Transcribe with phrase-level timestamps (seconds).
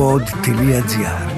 [0.00, 1.30] pod.gr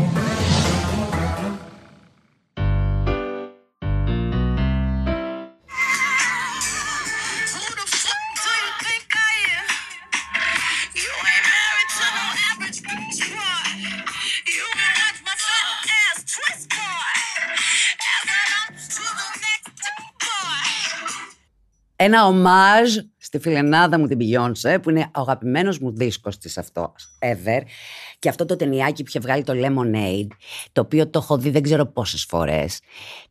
[21.96, 27.18] Ένα ομάζ στη φιλενάδα μου την Beyoncé, που είναι ο αγαπημένος μου δίσκος της αυτός
[27.18, 27.60] ever.
[28.22, 30.26] Και αυτό το ταινιάκι που είχε βγάλει το Lemonade,
[30.72, 32.80] το οποίο το έχω δει δεν ξέρω πόσες φορές.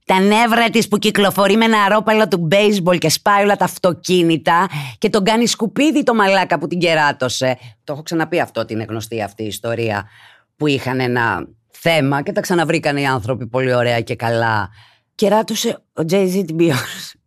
[0.06, 4.70] Τα νεύρα της που κυκλοφορεί με ένα αρόπαλο του baseball και σπάει όλα τα αυτοκίνητα
[4.98, 7.58] και τον κάνει σκουπίδι το μαλάκα που την κεράτωσε.
[7.84, 10.08] Το έχω ξαναπεί αυτό ότι είναι γνωστή αυτή η ιστορία
[10.56, 14.70] που είχαν ένα θέμα και τα ξαναβρήκαν οι άνθρωποι πολύ ωραία και καλά.
[15.16, 17.20] Κεράτωσε ο Jay-Z την Beyoncé.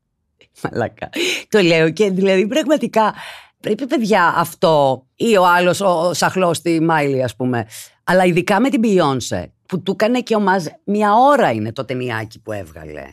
[0.63, 1.09] Μαλάκα.
[1.49, 3.15] Το λέω και δηλαδή πραγματικά
[3.61, 7.67] πρέπει παιδιά αυτό ή ο άλλος ο σαχλός στη Μάιλι ας πούμε.
[8.05, 11.85] Αλλά ειδικά με την Beyoncé που του έκανε και ο Μαζ μια ώρα είναι το
[11.85, 13.05] ταινιάκι που έβγαλε.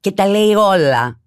[0.00, 1.20] Και τα λέει όλα.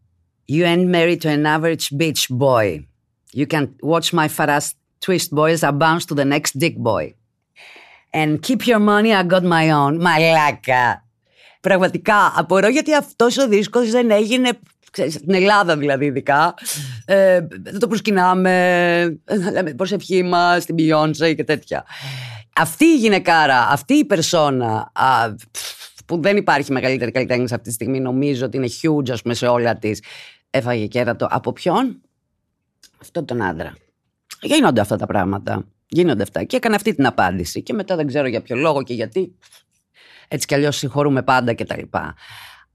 [0.50, 2.86] You ain't married to an average bitch boy.
[3.34, 4.72] You can watch my fast
[5.06, 7.14] twist boys I bounce to the next dick boy.
[8.14, 10.02] And keep your money, I got my own.
[10.02, 11.06] Μαλάκα.
[11.62, 14.60] Πραγματικά απορώ γιατί αυτός ο δίσκος δεν έγινε
[14.92, 16.54] ξέρεις, στην Ελλάδα δηλαδή ειδικά,
[17.06, 19.20] ε, δεν το προσκυνάμε,
[19.52, 21.86] λέμε προσευχή μας, την Beyoncé και τέτοια.
[22.56, 25.36] Αυτή η γυναικάρα, αυτή η περσόνα, α,
[26.06, 29.48] που δεν υπάρχει μεγαλύτερη καλλιτέχνης αυτή τη στιγμή, νομίζω ότι είναι huge ας πούμε, σε
[29.48, 30.04] όλα της.
[30.50, 31.28] Έφαγε κέρατο.
[31.30, 32.02] Από ποιον;
[33.02, 33.76] Αυτόν τον άντρα.
[34.42, 35.68] Γίνονται αυτά τα πράγματα.
[35.88, 36.44] Γίνονται αυτά.
[36.44, 37.64] Και έκανε αυτή την απάντηση.
[37.64, 39.36] Και μετά δεν ξέρω για ποιο λόγο και γιατί.
[40.28, 41.82] Έτσι κι αλλιώς συγχωρούμε πάντα κτλ.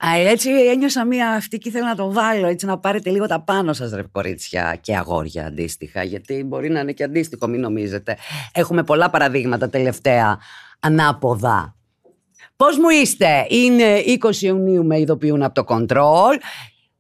[0.05, 3.41] Αλλά έτσι ένιωσα μία αυτή και ήθελα να το βάλω, έτσι να πάρετε λίγο τα
[3.41, 8.17] πάνω σας ρε κορίτσια και αγόρια αντίστοιχα, γιατί μπορεί να είναι και αντίστοιχο, μην νομίζετε.
[8.53, 10.39] Έχουμε πολλά παραδείγματα τελευταία
[10.81, 11.77] ανάποδα.
[12.57, 16.37] Πώς μου είστε, είναι 20 Ιουνίου με ειδοποιούν από το Control.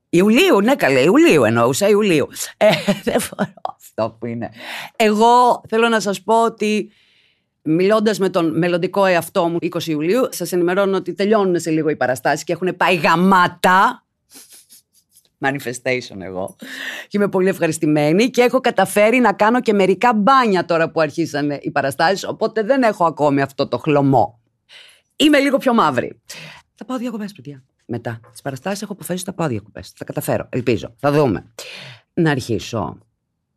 [0.08, 2.28] Ιουλίου, ναι καλέ, Ιουλίου εννοούσα, Ιουλίου.
[2.56, 2.70] Ε,
[3.04, 4.50] δεν φορώ αυτό που είναι.
[4.96, 6.92] Εγώ θέλω να σας πω ότι
[7.64, 11.96] Μιλώντας με τον μελλοντικό εαυτό μου 20 Ιουλίου, σας ενημερώνω ότι τελειώνουν σε λίγο οι
[11.96, 14.06] παραστάσεις και έχουν πάει γαμάτα.
[15.44, 16.56] Manifestation εγώ.
[17.08, 21.58] Και είμαι πολύ ευχαριστημένη και έχω καταφέρει να κάνω και μερικά μπάνια τώρα που αρχίσανε
[21.62, 22.24] οι παραστάσεις.
[22.24, 24.40] Οπότε δεν έχω ακόμη αυτό το χλωμό.
[25.16, 26.20] Είμαι λίγο πιο μαύρη.
[26.74, 27.64] Θα πάω διακοπές, παιδιά.
[27.86, 29.92] Μετά τις παραστάσεις έχω αποφασίσει ότι θα πάω διακοπές.
[29.96, 30.48] Θα καταφέρω.
[30.48, 30.94] Ελπίζω.
[30.98, 31.52] Θα δούμε.
[32.14, 32.98] Να αρχίσω.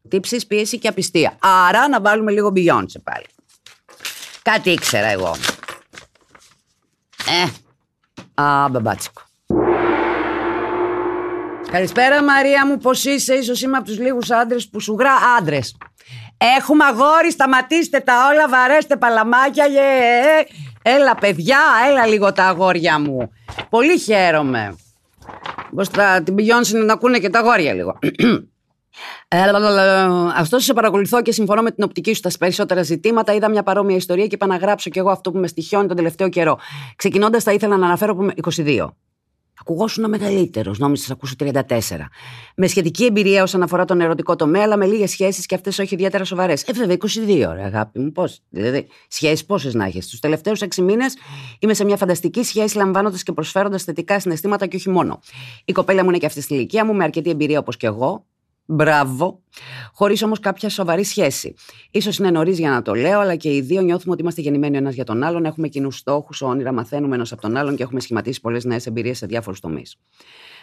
[0.08, 1.38] Τύψεις, πίεση και απιστία.
[1.40, 3.26] Άρα να βάλουμε λίγο Beyoncé πάλι.
[4.52, 5.36] Κάτι ήξερα εγώ.
[7.28, 9.22] Ε, α, μπαμπάτσικο.
[11.72, 15.78] Καλησπέρα Μαρία μου, πώς είσαι, ίσως είμαι από τους λίγους άντρες που σου γρά άντρες.
[16.58, 20.48] Έχουμε αγόρι, σταματήστε τα όλα, βαρέστε παλαμάκια, yeah.
[20.82, 23.32] Έλα παιδιά, έλα λίγο τα αγόρια μου.
[23.70, 24.76] Πολύ χαίρομαι.
[25.76, 28.00] Πώς θα την πηγιώνσουν να ακούνε και τα αγόρια λίγο.
[30.36, 33.34] Αυτό σε παρακολουθώ και συμφωνώ με την οπτική σου στα περισσότερα ζητήματα.
[33.34, 35.96] Είδα μια παρόμοια ιστορία και είπα να γράψω κι εγώ αυτό που με στοιχιώνει τον
[35.96, 36.58] τελευταίο καιρό.
[36.96, 38.88] Ξεκινώντας, θα ήθελα να αναφέρω που είμαι 22.
[39.62, 42.10] Ακουγόσουν μεγαλύτερος, νόμιζα να ακούσω 34.
[42.56, 45.94] Με σχετική εμπειρία όσον αφορά τον ερωτικό τομέα, αλλά με λίγες σχέσεις και αυτές όχι
[45.94, 46.64] ιδιαίτερα σοβαρές.
[46.64, 48.42] Ε, βέβαια, 22, ρε αγάπη μου, πώς.
[48.50, 50.08] Δηλαδή, σχέσεις πόσες να έχεις.
[50.08, 51.18] Τους τελευταίους 6 μήνες
[51.60, 55.20] είμαι σε μια φανταστική σχέση, λαμβάνοντας και προσφέροντας θετικά συναισθήματα και όχι μόνο.
[55.66, 58.26] Η κοπέλα μου είναι και αυτή στη ηλικία μου, με αρκετή εμπειρία όπως και εγώ.
[58.66, 59.42] Μπράβο.
[59.94, 61.54] Χωρίς όμως κάποια σοβαρή σχέση.
[62.02, 64.78] σω είναι νωρίς για να το λέω, αλλά και οι δύο νιώθουμε ότι είμαστε γεννημένοι
[64.78, 68.00] ένας για τον άλλον, έχουμε κοινούς στόχους, όνειρα, μαθαίνουμε ένας από τον άλλον και έχουμε
[68.00, 69.96] σχηματίσει πολλές νέες εμπειρίες σε διάφορους τομείς.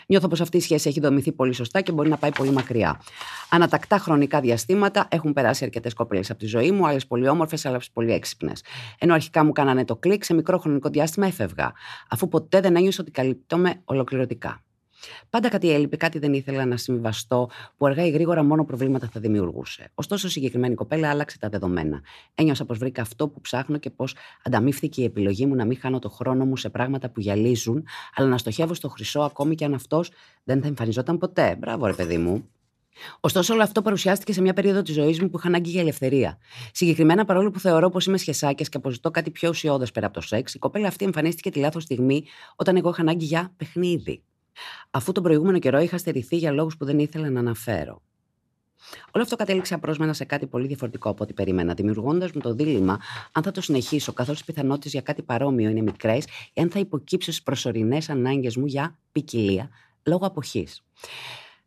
[0.06, 3.00] Νιώθω πως αυτή η σχέση έχει δομηθεί πολύ σωστά και μπορεί να πάει πολύ μακριά.
[3.50, 7.90] Ανατακτά χρονικά διαστήματα έχουν περάσει αρκετές κοπέλες από τη ζωή μου, άλλες πολύ όμορφες, άλλες
[7.92, 8.62] πολύ έξυπνες.
[8.98, 11.72] Ενώ αρχικά μου κάνανε το κλικ, σε μικρό χρονικό διάστημα έφευγα,
[12.08, 14.62] αφού ποτέ δεν ένιωσα ότι καλύπτομαι ολοκληρωτικά.
[15.30, 19.20] Πάντα κάτι έλειπε, κάτι δεν ήθελα να συμβιβαστώ, που αργά ή γρήγορα μόνο προβλήματα θα
[19.20, 19.90] δημιουργούσε.
[19.94, 22.00] Ωστόσο, η συγκεκριμένη κοπέλα άλλαξε τα δεδομένα.
[22.34, 25.98] Ένιωσα πως βρήκα αυτό που ψάχνω και πως ανταμείφθηκε η επιλογή μου να μην χάνω
[25.98, 29.74] το χρόνο μου σε πράγματα που γυαλίζουν, αλλά να στοχεύω στο χρυσό ακόμη και αν
[29.74, 30.10] αυτός
[30.44, 31.56] δεν θα εμφανιζόταν ποτέ.
[31.58, 32.48] Μπράβο, ρε παιδί μου.
[33.20, 36.38] Ωστόσο, όλο αυτό παρουσιάστηκε σε μια περίοδο της ζωής μου που είχα ανάγκη για ελευθερία.
[36.72, 40.20] Συγκεκριμένα, παρόλο που θεωρώ πως είμαι σχεσάκιας και αποζητώ κάτι πιο ουσιώδες πέρα από το
[40.20, 42.24] σεξ, η κοπέλα αυτή εμφανίστηκε τη λάθος στιγμή
[42.56, 44.22] όταν εγώ είχα ανάγκη για παιχνίδι
[44.90, 48.02] αφού τον προηγούμενο καιρό είχα στερηθεί για λόγους που δεν ήθελα να αναφέρω.
[49.10, 53.00] Όλο αυτό κατέληξε απρόσμενα σε κάτι πολύ διαφορετικό από ό,τι περίμενα, δημιουργώντας μου το δίλημα
[53.32, 56.78] αν θα το συνεχίσω, καθώς οι πιθανότητες για κάτι παρόμοιο είναι μικρές, ή αν θα
[56.78, 59.70] υποκύψω στις προσωρινές ανάγκες μου για ποικιλία
[60.02, 60.82] λόγω αποχής.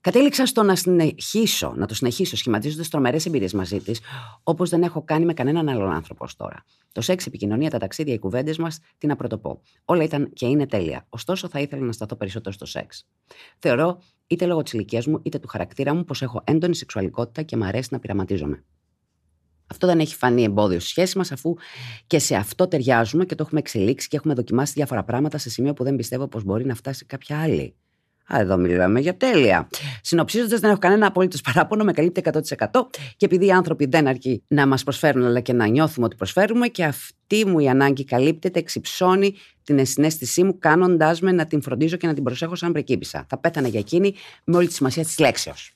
[0.06, 4.00] Κατέληξα στο να συνεχίσω, να το συνεχίσω σχηματίζοντας τρομερές εμπειρίες μαζί της,
[4.44, 6.64] όπως δεν έχω κάνει με κανέναν άλλον άνθρωπος ως τώρα.
[6.92, 9.62] Το σεξ, επικοινωνία, τα ταξίδια, οι κουβέντες μας, τι να πρωτοπώ.
[9.86, 11.06] Όλα ήταν και είναι τέλεια.
[11.10, 13.08] Ωστόσο, θα ήθελα να σταθώ περισσότερο στο σεξ.
[13.60, 17.58] Θεωρώ, είτε λόγω της ηλικίας μου, είτε του χαρακτήρα μου, πως έχω έντονη σεξουαλικότητα και
[17.58, 18.64] μου αρέσει να πειραματίζομαι.
[19.68, 21.56] Αυτό δεν έχει φανεί εμπόδιο στη σχέση μας, αφού
[22.08, 25.74] και σε αυτό ταιριάζουμε και το έχουμε εξελίξει και έχουμε δοκιμάσει διάφορα πράγματα σε σημείο
[25.74, 27.76] που δεν πιστεύω πως μπορεί να φτάσει κάποια άλλη.
[28.34, 29.68] Α, εδώ μιλάμε για τέλεια.
[30.02, 32.90] Συνοψίζοντας, δεν έχω κανένα απολύτω παράπονο, με καλύπτει 100%.
[33.18, 36.68] Και επειδή οι άνθρωποι δεν αρκεί να μας προσφέρουν, αλλά και να νιώθουμε ότι προσφέρουμε,
[36.68, 41.98] και αυτή μου η ανάγκη καλύπτεται, εξυψώνει την ενσυναίσθησή μου, κάνοντάς με να την φροντίζω
[41.98, 43.26] και να την προσέχω σαν πρεκύπησα.
[43.30, 44.14] Θα πέθανε για εκείνη
[44.44, 45.76] με όλη τη σημασία της λέξεως.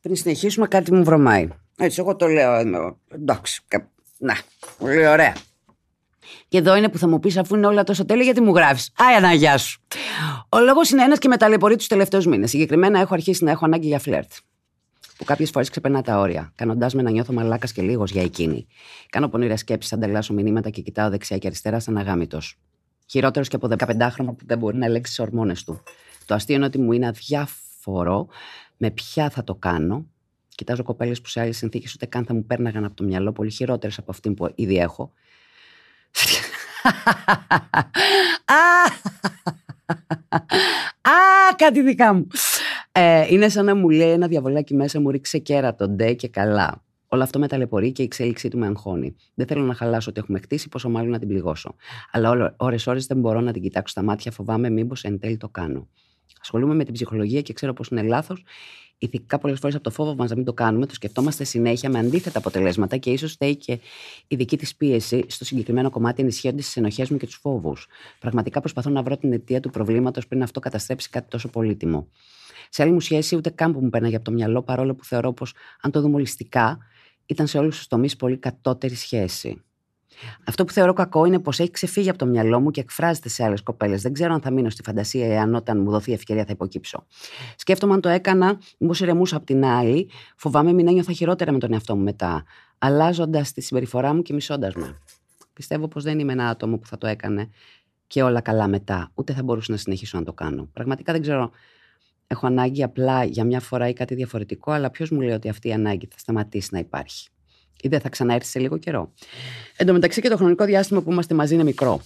[0.00, 1.48] Πριν συνεχίσουμε, κάτι μου βρωμάει.
[1.78, 2.58] Έτσι, εγώ το λέω.
[3.08, 3.62] Εντάξει.
[4.18, 4.36] Να,
[4.78, 5.34] πολύ ωραία.
[6.48, 8.90] Και εδώ είναι που θα μου πεις, αφού είναι όλα τόσο τέλεια, γιατί μου γράφεις.
[8.96, 9.80] Άι, να γεια σου.
[10.48, 12.50] Ο λόγος είναι ένας και με ταλαιπωρεί τους τελευταίους μήνες.
[12.50, 14.32] Συγκεκριμένα, έχω αρχίσει να έχω ανάγκη για φλερτ.
[15.16, 18.66] Που κάποιες φορές ξεπερνά τα όρια, κάνοντάς με να νιώθω μαλάκας και λίγος για εκείνη.
[19.10, 22.40] Κάνω πονηρές σκέψεις, ανταλλάσσω μηνύματα και κοιτάω δεξιά και αριστερά σαν αγάμητο.
[23.06, 25.82] Χειρότερος και από 15χρονο που δεν μπορεί να ελέγξει τις ορμόνες του.
[26.26, 28.28] Το αστείο είναι ότι μου είναι αδιάφορο
[28.76, 30.06] με ποια θα το κάνω.
[30.48, 33.50] Κοιτάζω κοπέλες που σε άλλες συνθήκες ούτε καν θα μου πέρναγαν από το μυαλό, πολύ
[33.50, 35.12] χειρότερες από αυτή που ήδη έχω.
[41.02, 42.26] Α, κάτι δικά μου.
[42.92, 46.82] Ε, είναι σαν να μου λέει ένα διαβολάκι μέσα μου ρίξε κέρατο, ντε και καλά.
[47.08, 49.16] Όλο αυτό με ταλαιπωρεί και η εξέλιξή του με αγχώνει.
[49.34, 51.74] Δεν θέλω να χαλάσω ότι έχουμε χτίσει, πόσο μάλλον να την πληγώσω.
[52.10, 55.88] Αλλά ώρε-ώρε δεν μπορώ να την κοιτάξω στα μάτια, φοβάμαι μήπως εν τέλει το κάνω.
[56.40, 58.44] Ασχολούμαι με την ψυχολογία και ξέρω πως είναι λάθος
[58.98, 61.98] ηθικά πολλές φορές από το φόβο μας να μην το κάνουμε, το σκεφτόμαστε συνέχεια με
[61.98, 63.80] αντίθετα αποτελέσματα και ίσως φταίει και
[64.26, 67.86] η δική της πίεση στο συγκεκριμένο κομμάτι ενισχύοντας τις ενοχές μου και τους φόβους.
[68.18, 72.08] Πραγματικά προσπαθώ να βρω την αιτία του προβλήματος πριν αυτό καταστρέψει κάτι τόσο πολύτιμο.
[72.70, 75.32] Σε άλλη μου σχέση, ούτε καν που μου πέρναγε από το μυαλό, παρόλο που θεωρώ
[75.32, 76.78] πως, αν το δούμε ολιστικά,
[77.26, 79.62] ήταν σε όλους τους τομείς πολύ κατώτερη σχέση.
[80.46, 83.44] Αυτό που θεωρώ κακό είναι πως έχει ξεφύγει από το μυαλό μου και εκφράζεται σε
[83.44, 84.02] άλλες κοπέλες.
[84.02, 87.06] Δεν ξέρω αν θα μείνω στη φαντασία εάν όταν μου δοθεί ευκαιρία θα υποκύψω.
[87.56, 90.10] Σκέφτομαι αν το έκανα, μήπως ηρεμούσα από την άλλη.
[90.36, 92.44] Φοβάμαι μην ένιωθα χειρότερα με τον εαυτό μου μετά.
[92.78, 94.96] Αλλάζοντας τη συμπεριφορά μου και μισώντας με.
[95.52, 97.50] Πιστεύω πως δεν είμαι ένα άτομο που θα το έκανε
[98.06, 99.10] και όλα καλά μετά.
[99.14, 100.68] Ούτε θα μπορούσα να συνεχίσω να το κάνω.
[100.72, 101.50] Πραγματικά δεν ξέρω.
[102.30, 105.68] Έχω ανάγκη απλά για μια φορά ή κάτι διαφορετικό, αλλά ποιος μου λέει ότι αυτή
[105.68, 107.28] η ανάγκη θα σταματήσει να υπάρχει;
[107.82, 109.12] Ή δεν θα ξαναέρθει σε λίγο καιρό.
[109.76, 112.00] Εν τω μεταξύ και το χρονικό διάστημα που είμαστε μαζί είναι μικρό.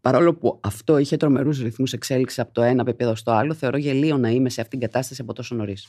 [0.00, 4.16] Παρόλο που αυτό είχε τρομερούς ρυθμούς εξέλιξης από το ένα επίπεδο στο άλλο, θεωρώ γελίο
[4.16, 5.88] να είμαι σε αυτήν την κατάσταση από τόσο νωρίς.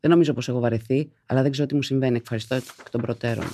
[0.00, 2.16] Δεν νομίζω πως έχω βαρεθεί, αλλά δεν ξέρω τι μου συμβαίνει.
[2.16, 3.46] Ευχαριστώ εκ των προτέρων.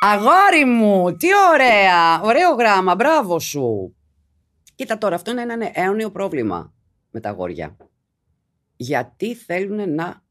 [0.00, 2.20] Αγόρι μου, τι ωραία!
[2.20, 3.96] Ωραίο γράμμα, μπράβο σου!
[4.74, 6.72] Κοίτα τώρα, αυτό είναι ένα αιώνιο πρόβλημα
[7.10, 7.76] με τα αγόρια.
[8.76, 10.22] Γιατί θέλουν να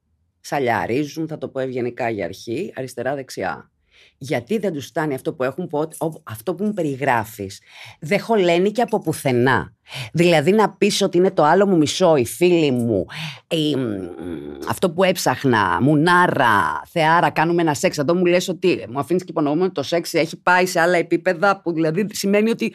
[0.48, 3.72] σαλιαρίζουν, θα το πω ευγενικά για αρχή, αριστερά-δεξιά.
[4.18, 5.70] Γιατί δεν τους φτάνει αυτό που έχουν,
[6.24, 7.62] αυτό που μου περιγράφεις,
[8.00, 9.74] δεν χωλένει και από πουθενά.
[10.14, 13.06] Δηλαδή να πεις ότι είναι το άλλο μου μισό, η φίλη μου,
[14.70, 17.98] αυτό που έψαχνα, μουνάρα, θεάρα, κάνουμε ένα σεξ.
[17.98, 20.98] Εδώ μου λες ότι μου αφήνεις και υπονοούμε ότι το σεξ έχει πάει σε άλλα
[20.98, 22.74] επίπεδα που δηλαδή σημαίνει ότι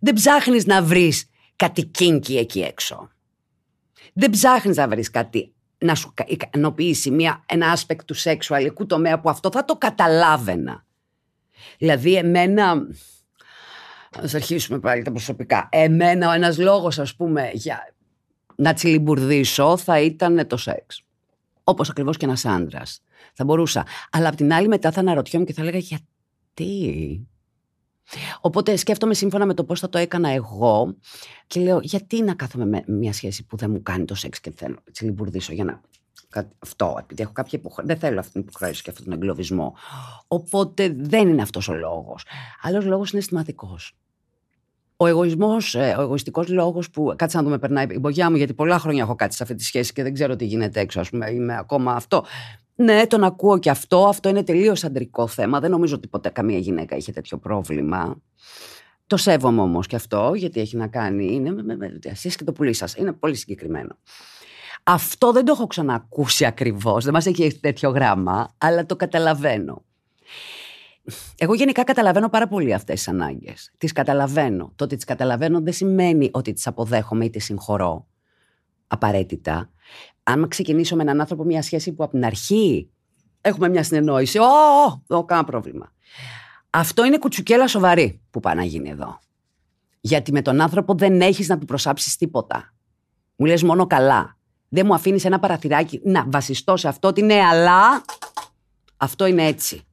[0.00, 3.10] δεν ψάχνεις να βρεις κάτι κίνκι εκεί έξω.
[4.14, 9.30] Δεν ψάχνεις να βρεις κάτι να σου ικανοποιήσει μια, ένα aspect του σεξουαλικού τομέα που
[9.30, 10.84] αυτό θα το καταλάβαινα.
[11.78, 12.86] Δηλαδή εμένα,
[14.22, 17.94] ας αρχίσουμε πάλι τα προσωπικά, εμένα ο ένας λόγος ας πούμε για
[18.56, 21.04] να τσιλιμπουρδίσω θα ήταν το σεξ.
[21.64, 23.02] Όπως ακριβώς και ένας άντρας.
[23.34, 23.86] Θα μπορούσα.
[24.10, 27.26] Αλλά απ' την άλλη μετά θα αναρωτιόμουν και θα έλεγα γιατί;
[28.40, 30.96] Οπότε σκέφτομαι σύμφωνα με το πώς θα το έκανα εγώ
[31.46, 34.52] και λέω γιατί να κάθομαι με μια σχέση που δεν μου κάνει το σεξ και
[34.56, 35.80] θέλω να λιμπουρδίσω για να
[36.58, 37.92] αυτό, επειδή έχω κάποια υποχρέωση.
[37.92, 39.74] Δεν θέλω αυτή την υποχρέωση και αυτόν τον εγκλωβισμό.
[40.28, 42.24] Οπότε δεν είναι αυτός ο λόγος.
[42.62, 43.96] Άλλος λόγος είναι αισθηματικός.
[44.96, 47.14] Ο εγωισμός, ε, ο εγωιστικός λόγος που.
[47.16, 49.64] Κάτσε να δούμε, περνάει η μπογιά μου, γιατί πολλά χρόνια έχω κάτι σε αυτή τη
[49.64, 51.00] σχέση και δεν ξέρω τι γίνεται έξω.
[51.00, 52.24] Α πούμε, είμαι ακόμα αυτό.
[52.74, 54.06] Ναι, τον ακούω και αυτό.
[54.06, 55.60] Αυτό είναι τελείως αντρικό θέμα.
[55.60, 58.20] Δεν νομίζω ότι ποτέ καμία γυναίκα είχε τέτοιο πρόβλημα.
[59.06, 61.34] Το σέβομαι όμως και αυτό, γιατί έχει να κάνει.
[61.34, 62.94] Είναι με, με, εσείς και το πουλί σας.
[62.94, 63.96] Είναι πολύ συγκεκριμένο.
[64.82, 67.04] Αυτό δεν το έχω ξανακούσει ακριβώς.
[67.04, 69.84] Δεν μας έχει τέτοιο γράμμα, αλλά το καταλαβαίνω.
[71.38, 73.72] Εγώ γενικά καταλαβαίνω πάρα πολύ αυτές τις ανάγκες.
[73.78, 74.72] Τις καταλαβαίνω.
[74.76, 78.06] Το ότι τις καταλαβαίνω δεν σημαίνει ότι τις αποδέχομαι ή τις συγχωρώ
[78.92, 79.70] απαραίτητα
[80.22, 82.90] αν ξεκινήσω με έναν άνθρωπο μια σχέση που από την αρχή
[83.40, 84.44] έχουμε μια συνεννόηση, Ω,
[85.06, 85.92] δεν κανένα πρόβλημα.
[86.70, 89.18] Αυτό είναι κουτσουκέλα σοβαρή που πάει να γίνει εδώ.
[90.00, 92.74] Γιατί με τον άνθρωπο δεν έχεις να του προσάψεις τίποτα.
[93.36, 94.38] Μου λες μόνο καλά.
[94.68, 98.04] Δεν μου αφήνεις ένα παραθυράκι να βασιστώ σε αυτό ότι ναι, αλλά
[98.96, 99.86] αυτό είναι έτσι.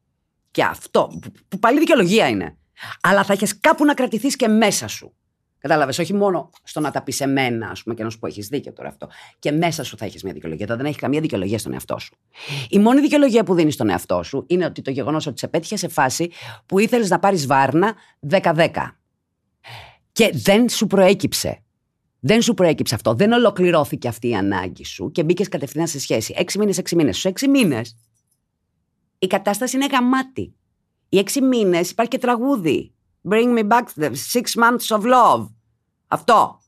[0.52, 2.58] Και αυτό, που πάλι δικαιολογία είναι.
[3.02, 5.14] Αλλά θα έχεις κάπου να κρατηθείς και μέσα σου.
[5.60, 8.28] Κατάλαβες, όχι μόνο στο να τα πεις σε μένα, ας πούμε, και να σου πω:
[8.28, 9.10] Έχεις δίκιο τώρα αυτό.
[9.40, 10.66] Και μέσα σου θα έχεις μια δικαιολογία.
[10.66, 12.16] Εδώ δεν έχει καμία δικαιολογία στον εαυτό σου.
[12.70, 15.78] Η μόνη δικαιολογία που δίνεις στον εαυτό σου είναι ότι το γεγονός ότι σε πέτυχε
[15.78, 16.32] σε φάση
[16.66, 17.96] που ήθελες να πάρεις βάρνα
[18.30, 18.70] 10-10.
[20.12, 21.64] Και δεν σου προέκυψε.
[22.20, 23.14] Δεν σου προέκυψε αυτό.
[23.14, 26.34] Δεν ολοκληρώθηκε αυτή η ανάγκη σου και μπήκες κατευθείαν σε σχέση.
[26.38, 27.18] Έξι μήνες, έξι μήνες.
[27.18, 27.96] Στους έξι μήνες
[29.20, 30.54] η κατάσταση είναι γαμάτη.
[31.10, 32.94] Οι έξι μήνες υπάρχει και τραγούδι.
[33.22, 35.48] Bring me back the six months of love.
[36.08, 36.60] Αυτό.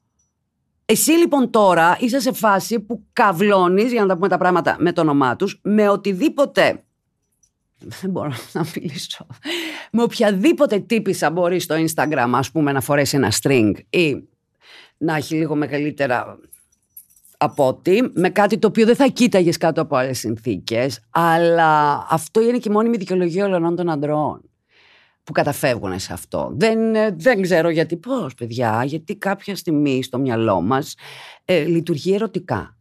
[0.86, 4.92] Εσύ λοιπόν τώρα είσαι σε φάση που καυλώνει, για να τα πούμε τα πράγματα με
[4.92, 6.84] το όνομά τους, με οτιδήποτε.
[7.78, 9.28] Δεν μπορώ να μιλήσω.
[9.92, 14.24] Με οποιαδήποτε τύπησα μπορεί στο Instagram, ας πούμε, να φορέσει ένα string ή
[14.98, 16.40] να έχει λίγο μεγαλύτερα
[17.38, 22.42] από ότι με κάτι το οποίο δεν θα κοίταγες κάτω από άλλες συνθήκες, αλλά αυτό
[22.42, 24.51] είναι και η μόνιμη δικαιολογία όλων των αντρών
[25.32, 26.52] που καταφεύγουν σε αυτό.
[26.56, 30.96] Δεν, ε, δεν ξέρω γιατί πώς, παιδιά, γιατί κάποια στιγμή στο μυαλό μας
[31.46, 32.78] ε, λειτουργεί ερωτικά.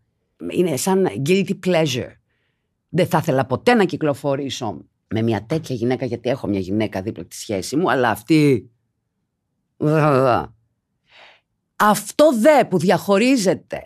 [0.51, 2.13] Είναι σαν guilty pleasure.
[2.89, 7.25] Δεν θα ήθελα ποτέ να κυκλοφορήσω με μια τέτοια γυναίκα, γιατί έχω μια γυναίκα δίπλα
[7.25, 8.71] τη σχέση μου, αλλά αυτή.
[11.77, 13.83] Αυτό δε που διαχωρίζεται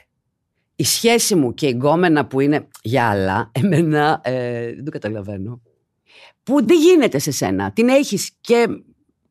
[0.77, 5.61] η σχέση μου και η γκόμενα που είναι για άλλα, εμένα ε, δεν το καταλαβαίνω.
[6.43, 7.73] Που τι γίνεται σε σένα.
[7.73, 8.67] Την έχεις και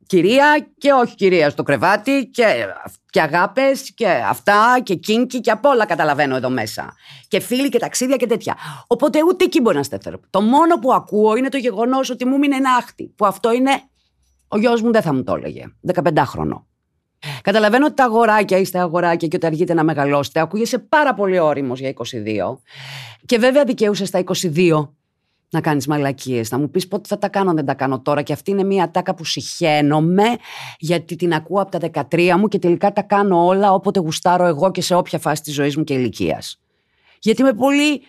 [0.07, 2.43] κυρία και όχι κυρία στο κρεβάτι και,
[3.09, 6.93] και αγάπες και αυτά και κίνκι και απ' όλα καταλαβαίνω εδώ μέσα.
[7.27, 8.55] Και φίλοι και ταξίδια και τέτοια.
[8.87, 10.19] Οπότε ούτε εκεί μπορεί να στέφερω.
[10.29, 13.13] Το μόνο που ακούω είναι το γεγονός ότι μου είναι ένα άχτη.
[13.15, 13.71] Που αυτό είναι,
[14.47, 15.65] ο γιος μου δεν θα μου το έλεγε.
[15.93, 16.67] 15 χρονό.
[17.41, 20.39] Καταλαβαίνω ότι τα αγοράκια είστε αγοράκια και ότι αργείτε να μεγαλώσετε.
[20.39, 22.57] Ακούγεσαι πάρα πολύ όριμος για 22.
[23.25, 24.89] Και βέβαια δικαιούσες στα 22
[25.53, 26.51] να κάνεις μαλακίες.
[26.51, 28.21] Να μου πεις πότε θα τα κάνω, δεν τα κάνω τώρα.
[28.21, 30.23] Και αυτή είναι μια ατάκα που συχαίνομαι,
[30.79, 34.71] γιατί την ακούω από τα 13 μου και τελικά τα κάνω όλα όποτε γουστάρω εγώ
[34.71, 36.59] και σε όποια φάση της ζωής μου και ηλικίας.
[37.19, 38.01] Γιατί είμαι πολύ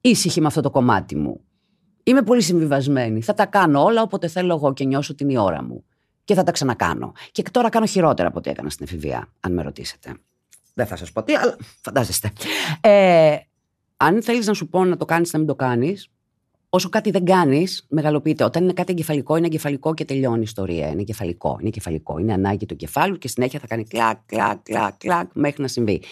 [0.00, 1.40] ήσυχη με αυτό το κομμάτι μου.
[2.02, 3.22] Είμαι πολύ συμβιβασμένη.
[3.22, 5.84] Θα τα κάνω όλα όποτε θέλω εγώ και νιώσω την η ώρα μου
[6.24, 7.12] και θα τα ξανακάνω.
[7.32, 10.14] Και τώρα κάνω χειρότερα από ό,τι έκανα στην εφηβεία, αν με ρωτήσετε.
[10.74, 12.32] Δεν θα σας πω τι, αλλά φαντάζεστε.
[12.80, 13.36] Ε,
[13.96, 16.10] αν θέλεις να σου πω να το κάνεις, να μην το κάνεις,
[16.68, 18.44] όσο κάτι δεν κάνεις, μεγαλοποιείται.
[18.44, 20.88] Όταν είναι κάτι εγκεφαλικό, είναι εγκεφαλικό και τελειώνει η ιστορία.
[20.88, 21.56] Είναι εγκεφαλικό.
[21.58, 22.18] Είναι εγκεφαλικό.
[22.18, 26.02] Είναι ανάγκη του κεφάλου και συνέχεια θα κάνει κλακ, κλακ, κλακ, κλακ μέχρι να συμβεί.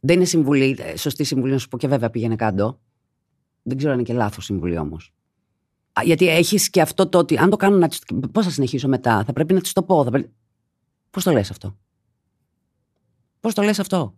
[0.00, 2.80] Δεν είναι συμβουλή, ε, σωστή συμβουλή να σου πω και βέβαια πήγαινε κάτω.
[3.62, 5.12] Δεν ξέρω αν είναι και λάθος συμβουλή όμως.
[6.02, 7.88] Γιατί έχεις και αυτό το ότι αν το κάνω να
[8.32, 10.04] Πώς θα συνεχίσω μετά, θα πρέπει να τη το πω.
[10.04, 10.32] Πρέπει...
[11.10, 11.76] Πώς το λες αυτό;
[13.40, 14.14] Πώς το λες αυτό;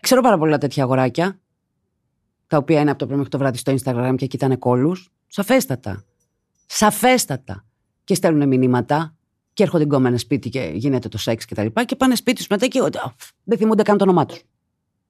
[0.00, 1.40] Ξέρω πάρα πολλά τέτοια αγοράκια,
[2.54, 5.12] τα οποία είναι από το πρωί μέχρι το βράδυ στο Instagram και κοιτάνε κόλους.
[5.26, 6.04] Σαφέστατα.
[6.66, 7.64] Σαφέστατα.
[8.04, 9.16] Και στέλνουν μηνύματα
[9.52, 12.46] και έρχονται γκόμενες σπίτι και γίνεται το σεξ και τα λοιπά και πάνε σπίτι τους
[12.46, 12.80] μετά και
[13.44, 14.42] δεν θυμούνται καν το όνομά τους.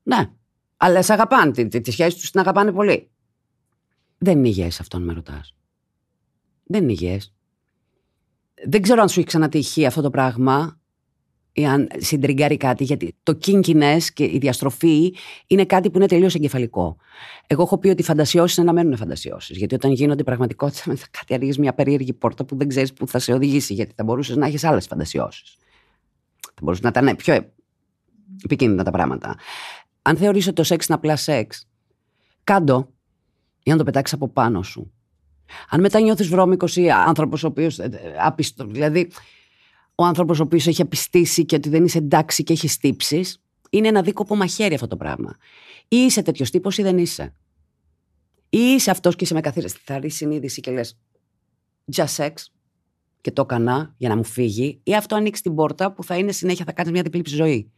[0.02, 0.30] Ναι.
[0.76, 1.50] Αλλά σε αγαπάνε.
[1.50, 3.10] Τη, τη σχέση τους την αγαπάνε πολύ.
[4.18, 5.54] Δεν είναι υγιές αυτό, με ρωτάς.
[6.64, 7.34] Δεν είναι υγιές.
[8.68, 10.80] Δεν ξέρω αν σου έχει ξανατύχει αυτό το πράγμα
[11.56, 15.14] ή αν συντριγκάρει κάτι, γιατί το κίνκινε και η διαστροφή
[15.46, 16.96] είναι κάτι που είναι τελείως εγκεφαλικό.
[17.46, 19.56] Εγώ έχω πει ότι οι φαντασιώσεις είναι να μένουν φαντασιώσεις.
[19.56, 23.18] Γιατί όταν γίνονται πραγματικότητα, μετά κάτι ανοίγει μια περίεργη πόρτα που δεν ξέρεις που θα
[23.18, 23.74] σε οδηγήσει.
[23.74, 25.56] Γιατί θα μπορούσες να έχεις άλλες φαντασιώσεις.
[26.40, 27.52] Θα μπορούσες να ήταν πιο
[28.44, 29.36] επικίνδυνα τα πράγματα.
[30.02, 31.68] Αν θεωρήσει ότι το σεξ είναι απλά σεξ,
[32.44, 32.92] κάντο
[33.62, 34.92] ή να το πετάξεις από πάνω σου.
[35.68, 37.78] Αν μετά νιώθεις βρώμικος ή άνθρωπος ο οποίος.
[37.78, 39.10] Ε, ε, άπιστο, δηλαδή
[39.94, 43.88] ο άνθρωπος ο οποίος έχει απιστήσει και ότι δεν είσαι εντάξει και έχεις τύψεις, είναι
[43.88, 45.36] ένα δίκοπο μαχαίρι αυτό το πράγμα.
[45.88, 47.34] Ή είσαι τέτοιος τύπος ή δεν είσαι.
[48.48, 50.98] Ή είσαι αυτός και είσαι με καθαρή συνείδηση και λες
[51.94, 52.32] just sex
[53.20, 56.32] και το έκανα για να μου φύγει, ή αυτό ανοίξει την πόρτα που θα είναι
[56.32, 57.72] συνέχεια, θα κάνεις μια διπλή ζωή.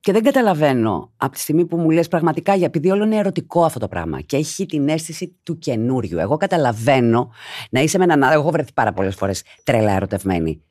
[0.00, 3.64] Και δεν καταλαβαίνω από τη στιγμή που μου λες πραγματικά, για επειδή όλο είναι ερωτικό
[3.64, 6.18] αυτό το πράγμα και έχει την αίσθηση του καινούριου.
[6.18, 7.30] Εγώ καταλαβαίνω
[7.70, 8.40] να είσαι με έναν άλλο.
[8.40, 10.62] Εγώ βρεθεί πάρα πολλές φορές τρελά ερωτευμένη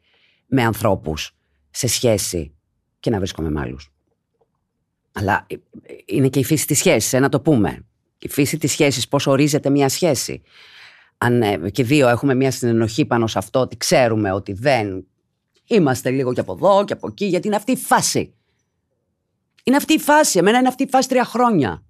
[0.48, 1.36] με ανθρώπους
[1.70, 2.56] σε σχέση
[3.00, 3.92] και να βρίσκομαι με άλλους.
[5.12, 5.56] Αλλά ε,
[6.06, 7.86] είναι και η φύση της σχέσης, να το πούμε.
[8.20, 10.42] Η φύση της σχέσης, πώς ορίζεται μια σχέση.
[11.18, 15.06] Αν ε, και δύο έχουμε μια συνενοχή πάνω σε αυτό, ότι ξέρουμε ότι δεν
[15.66, 18.34] είμαστε λίγο και από εδώ και από εκεί, γιατί είναι αυτή η φάση.
[19.64, 20.40] Είναι αυτή η φάση.
[20.40, 21.84] Εμένα είναι αυτή η φάση τρία χρόνια.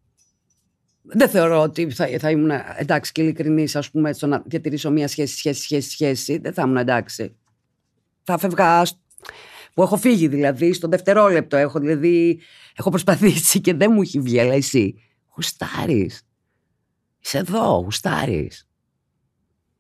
[1.02, 5.08] Δεν θεωρώ ότι θα, θα ήμουν εντάξει και ειλικρινής, ας πούμε, στο να διατηρήσω μία
[5.08, 6.38] σχέση, σχέση, σχέση, σχέση.
[6.38, 7.37] Δεν θα ήμουν εντάξει.
[8.30, 8.86] Θα φεύγα
[9.74, 12.40] Που έχω φύγει δηλαδή, στο δευτερόλεπτο έχω, δηλαδή,
[12.76, 14.96] έχω προσπαθήσει και δεν μου έχει βγει, αλλά εσύ
[15.36, 16.22] γουστάρεις.
[17.20, 18.68] Είσαι εδώ, γουστάρεις.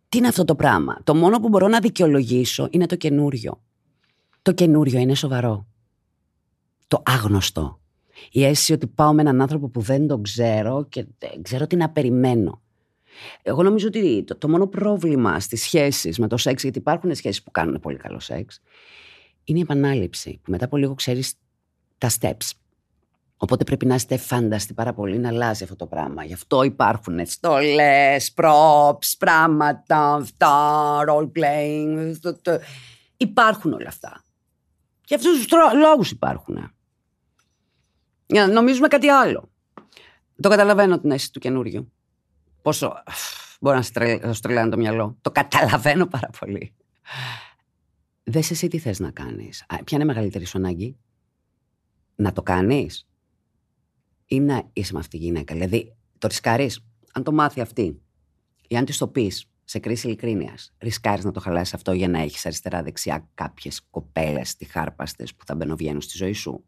[0.09, 3.63] Τι είναι αυτό το πράγμα; Το μόνο που μπορώ να δικαιολογήσω είναι το καινούριο.
[4.41, 5.67] Το καινούριο είναι σοβαρό.
[6.87, 7.81] Το άγνωστο.
[8.31, 11.75] Η αίσθηση ότι πάω με έναν άνθρωπο που δεν τον ξέρω και δεν ξέρω τι
[11.75, 12.61] να περιμένω.
[13.41, 17.43] Εγώ νομίζω ότι το, το μόνο πρόβλημα στις σχέσεις με το σεξ, γιατί υπάρχουν σχέσεις
[17.43, 18.61] που κάνουν πολύ καλό σεξ,
[19.43, 20.39] είναι η επανάληψη.
[20.43, 21.33] Που μετά από λίγο ξέρεις
[21.97, 22.51] τα steps.
[23.37, 26.23] Οπότε πρέπει να είστε φάνταστοι πάρα πολύ να αλλάζει αυτό το πράγμα.
[26.23, 32.13] Γι' αυτό υπάρχουν στολές, props, πράγματα, αυτά, role playing.
[33.17, 34.23] Υπάρχουν όλα αυτά.
[35.01, 35.47] Και αυτούς τους
[35.81, 36.71] λόγους υπάρχουν.
[38.25, 39.49] Για να νομίζουμε κάτι άλλο.
[40.41, 41.91] Το καταλαβαίνω την αίσθηση του καινούριου.
[42.67, 43.03] Πόσο
[43.59, 43.79] μπορεί
[44.21, 45.17] να σου τρελάνει το μυαλό.
[45.21, 46.73] Το καταλαβαίνω πάρα πολύ.
[48.23, 49.65] Δες εσύ τι θες να κάνεις.
[49.67, 50.97] Ποια είναι η μεγαλύτερη σου ανάγκη;
[52.15, 53.07] Να το κάνεις;
[54.25, 58.01] Ή να είσαι με αυτή τη γυναίκα; Δηλαδή, το ρισκάρεις, αν το μάθει αυτή,
[58.67, 62.19] ή αν της το πεις σε κρίση ειλικρίνειας, ρισκάρεις να το χαλάσεις αυτό για να
[62.19, 66.65] έχεις αριστερά-δεξιά κάποιες κοπέλες τυχάρπαστες που θα μπαινοβγαίνουν στη ζωή σου;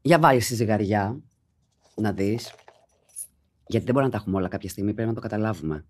[0.00, 1.20] Για βάλεις τη ζυγαριά
[1.94, 2.54] να δεις.
[3.68, 5.84] Γιατί δεν μπορούμε να τα έχουμε όλα κάποια στιγμή, πρέπει να το καταλάβουμε.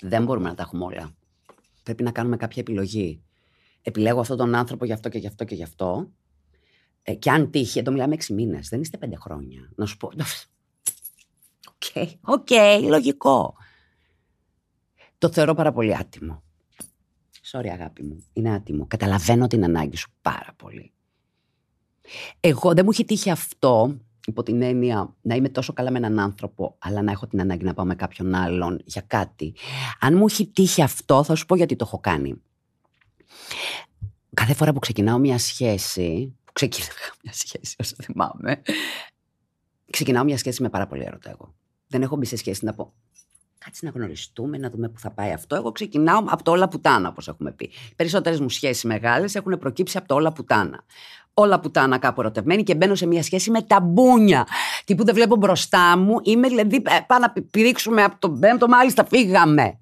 [0.00, 1.14] Δεν μπορούμε να τα έχουμε όλα.
[1.82, 3.22] Πρέπει να κάνουμε κάποια επιλογή.
[3.82, 6.10] Επιλέγω αυτόν τον άνθρωπο γι' αυτό και γι' αυτό και γι' αυτό
[7.02, 9.72] ε, και αν τύχει, εδώ μιλάμε έξι μήνες, δεν είστε πέντε χρόνια.
[9.74, 10.10] Να σου πω.
[11.68, 12.48] OK, OK,
[12.88, 13.54] λογικό.
[15.18, 16.42] Το θεωρώ πάρα πολύ άτιμο.
[17.50, 18.24] Sorry, αγάπη μου.
[18.32, 18.86] Είναι άτιμο.
[18.86, 20.92] Καταλαβαίνω την ανάγκη σου πάρα πολύ.
[22.40, 26.18] Εγώ δεν μου έχει τύχει αυτό υπό την έννοια να είμαι τόσο καλά με έναν
[26.18, 29.54] άνθρωπο, αλλά να έχω την ανάγκη να πάω με κάποιον άλλον για κάτι.
[30.00, 32.42] Αν μου έχει τύχει αυτό, θα σου πω γιατί το έχω κάνει.
[34.34, 36.88] Κάθε φορά που ξεκινάω μια σχέση, ξεκινάω
[37.22, 38.62] μια σχέση, όσο θυμάμαι.
[39.90, 41.54] Ξεκινάω μια σχέση με πάρα πολύ έρωτα εγώ.
[41.86, 42.92] Δεν έχω μπει σε σχέση να πω.
[43.64, 45.56] Κάτσε να γνωριστούμε, να δούμε πού θα πάει αυτό.
[45.56, 47.70] Εγώ ξεκινάω από το όλα πουτάνα, όπως έχουμε πει.
[47.96, 50.84] Περισσότερες μου σχέσεις μεγάλες έχουν προκύψει από το όλα πουτάνα.
[51.34, 54.46] Όλα πουτάνα κάπου ερωτευμένη και μπαίνω σε μια σχέση με ταμπούνια.
[54.84, 56.16] Τι που δεν βλέπω μπροστά μου.
[56.22, 59.78] Είμαι δηλαδή, ε, πάμε να πηδήξουμε από τον πέμπτο, μάλιστα φύγαμε.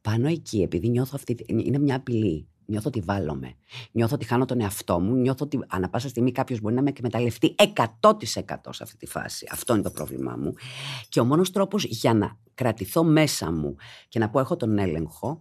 [0.00, 1.36] Πάνω εκεί, επειδή νιώθω αυτή.
[1.46, 2.48] Είναι μια απειλή.
[2.72, 3.54] Νιώθω ότι βάλλομαι.
[3.92, 5.14] Νιώθω ότι χάνω τον εαυτό μου.
[5.14, 7.54] Νιώθω ότι ανά πάσα στιγμή κάποιος μπορεί να με εκμεταλλευτεί
[8.00, 9.46] 100% σε αυτή τη φάση.
[9.50, 10.54] Αυτό είναι το πρόβλημά μου.
[11.08, 13.76] Και ο μόνος τρόπος για να κρατηθώ μέσα μου
[14.08, 15.40] και να πω έχω τον έλεγχο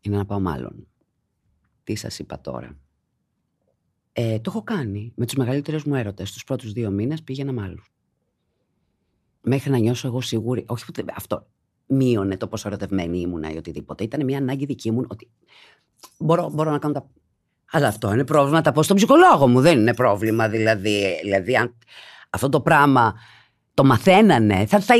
[0.00, 0.86] είναι να πάω μάλλον.
[1.84, 2.78] Τι σας είπα τώρα.
[4.12, 5.12] Ε, το έχω κάνει.
[5.16, 6.32] Με τους μεγαλύτερους μου έρωτες.
[6.32, 7.92] Τους πρώτους δύο μήνες πήγαινα με άλλους.
[9.40, 10.64] Μέχρι να νιώσω εγώ σίγουρη.
[10.68, 10.84] Όχι
[11.14, 11.46] αυτό
[11.86, 14.04] μείωνε το πόσο ερωτευμένη ήμουνα ή οτιδήποτε.
[14.04, 15.30] Ήταν μια ανάγκη δική μου ότι
[16.18, 17.06] μπορώ, μπορώ να κάνω τα.
[17.70, 18.60] Αλλά αυτό είναι πρόβλημα.
[18.60, 19.60] Τα πω στον ψυχολόγο μου.
[19.60, 20.48] Δεν είναι πρόβλημα.
[20.48, 21.74] Δηλαδή, δηλαδή αν
[22.30, 23.14] αυτό το πράγμα
[23.74, 24.66] το μαθαίνανε.
[24.66, 24.94] Θα, θα,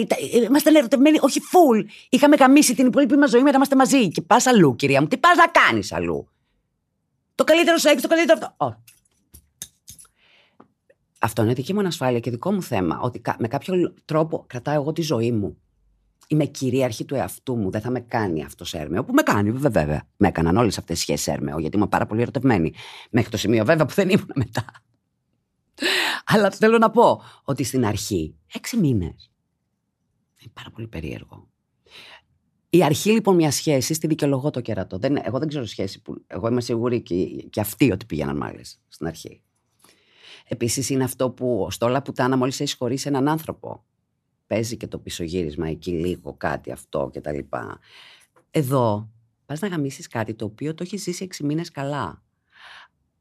[0.47, 1.85] ήμασταν ερωτευμένοι, όχι full.
[2.09, 4.09] Είχαμε καμίσει την υπόλοιπη μας ζωή, μετά είμαστε μαζί.
[4.09, 5.07] Και πας αλλού, κυρία μου.
[5.07, 6.29] Τι πας να κάνεις αλλού;
[7.35, 8.83] Το καλύτερο σεξ, το καλύτερο αυτό.
[11.19, 12.99] Αυτό είναι δική μου ανασφάλεια και δικό μου θέμα.
[13.01, 15.59] Ότι με κάποιο τρόπο κρατάω εγώ τη ζωή μου
[16.29, 17.71] είμαι κυρίαρχη του εαυτού μου.
[17.71, 19.05] Δεν θα με κάνει αυτός έρμεο.
[19.05, 19.85] Που με κάνει, βέβαια.
[19.85, 20.09] βέβαια.
[20.17, 22.73] Με έκαναν όλες αυτές τι σχέσεις έρμεο, γιατί είμαι πάρα πολύ ερωτευμένη.
[23.11, 24.65] Μέχρι το σημείο, βέβαια, που δεν ήμουν μετά.
[26.25, 29.33] Αλλά θέλω να πω ότι στην αρχή, έξι μήνες.
[30.43, 31.49] Είναι πάρα πολύ περίεργο.
[32.69, 34.99] Η αρχή λοιπόν μιας σχέσης τη δικαιολογώ το κερατό.
[34.99, 36.25] Δεν, εγώ δεν ξέρω σχέση που.
[36.27, 39.43] Εγώ είμαι σίγουρη και, και αυτοί ότι πήγαιναν μάλιστα στην αρχή.
[40.49, 43.85] Επίσης είναι αυτό που στο όλα πουτάνα μόλις έχεις χωρίσει έναν άνθρωπο
[44.47, 47.79] παίζει και το πισωγύρισμα εκεί λίγο κάτι αυτό και τα λοιπά.
[48.51, 49.11] Εδώ
[49.47, 52.23] πας να γαμήσεις κάτι το οποίο το έχεις ζήσει έξι μήνες καλά.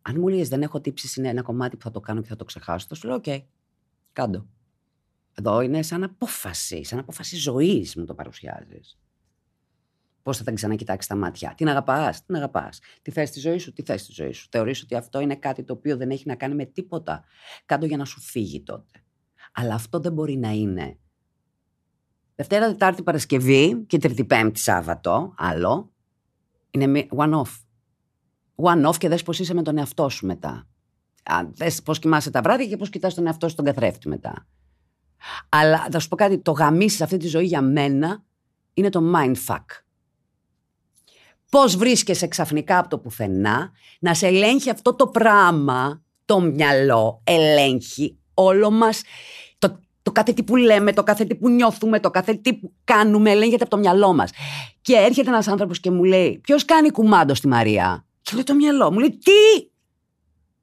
[0.02, 2.36] Αν μου λες δεν έχω τύψεις είναι ένα κομμάτι που θα το κάνω και θα
[2.36, 3.44] το ξεχάσω, θα σου λέω OK, okay,
[4.14, 4.48] κάντο.
[5.34, 8.98] Εδώ είναι σαν απόφαση, σαν απόφαση ζωής μου το παρουσιάζεις.
[10.24, 11.54] Πώς θα τα ξανακοιτάξεις τα μάτια.
[11.58, 12.80] Την αγαπάς, την αγαπάς.
[13.02, 14.48] Τι θες στη ζωή σου, τι θες στη ζωή σου.
[14.52, 17.24] Θεωρείς ότι αυτό είναι κάτι το οποίο δεν έχει να κάνει με τίποτα.
[17.66, 19.04] Κάντο για να σου φύγει τότε.
[19.52, 20.98] Αλλά αυτό δεν μπορεί να είναι
[22.36, 25.92] Δευτέρα, Τετάρτη, Παρασκευή και Τρίτη, Πέμπτη, Σάββατο, άλλο.
[26.70, 27.62] Είναι one-off.
[28.56, 30.68] One-off και δες πώς είσαι με τον εαυτό σου μετά.
[31.54, 34.48] Δες πώς κοιμάσαι τα βράδια και πώς κοιτάς τον εαυτό σου τον καθρέφτη μετά.
[35.50, 38.24] Αλλά θα σου πω κάτι, το γαμίσει αυτή τη ζωή για μένα
[38.74, 39.66] είναι το mindfuck.
[41.50, 48.18] Πώς βρίσκεσαι ξαφνικά από το πουθενά να σε ελέγχει αυτό το πράγμα, το μυαλό ελέγχει
[48.34, 49.02] όλο μας
[50.04, 53.32] το κάθε τι που λέμε, το κάθε τι που νιώθουμε, το κάθε τι που κάνουμε
[53.32, 54.32] ελέγχεται από το μυαλό μας.
[54.82, 58.54] Και έρχεται ένας άνθρωπος και μου λέει: Ποιος κάνει κουμάντο στη Μαρία; Και λέω το
[58.54, 59.72] μυαλό μου, λέει τι!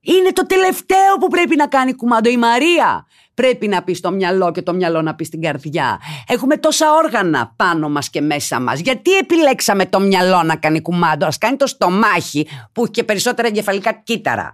[0.03, 3.07] Είναι το τελευταίο που πρέπει να κάνει κουμάντο η Μαρία.
[3.35, 6.01] Πρέπει να πει στο μυαλό και το μυαλό να πει στην καρδιά.
[6.29, 8.81] Έχουμε τόσα όργανα πάνω μας και μέσα μας.
[8.81, 13.49] Γιατί επιλέξαμε το μυαλό να κάνει κουμάντο; Ας κάνει το στομάχι που έχει και περισσότερα
[13.49, 14.53] εγκεφαλικά κύτταρα.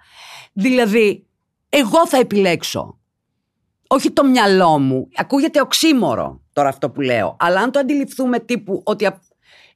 [0.53, 1.27] Δηλαδή,
[1.69, 2.99] εγώ θα επιλέξω.
[3.87, 5.09] Όχι το μυαλό μου.
[5.15, 7.37] Ακούγεται οξύμορο τώρα αυτό που λέω.
[7.39, 9.09] Αλλά αν το αντιληφθούμε τύπου ότι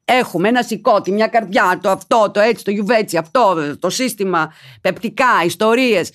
[0.04, 5.44] έχουμε ένα σηκώτη, μια καρδιά, το αυτό, το έτσι, το γιουβέτσι, αυτό, το σύστημα, πεπτικά,
[5.44, 6.12] ιστορίες,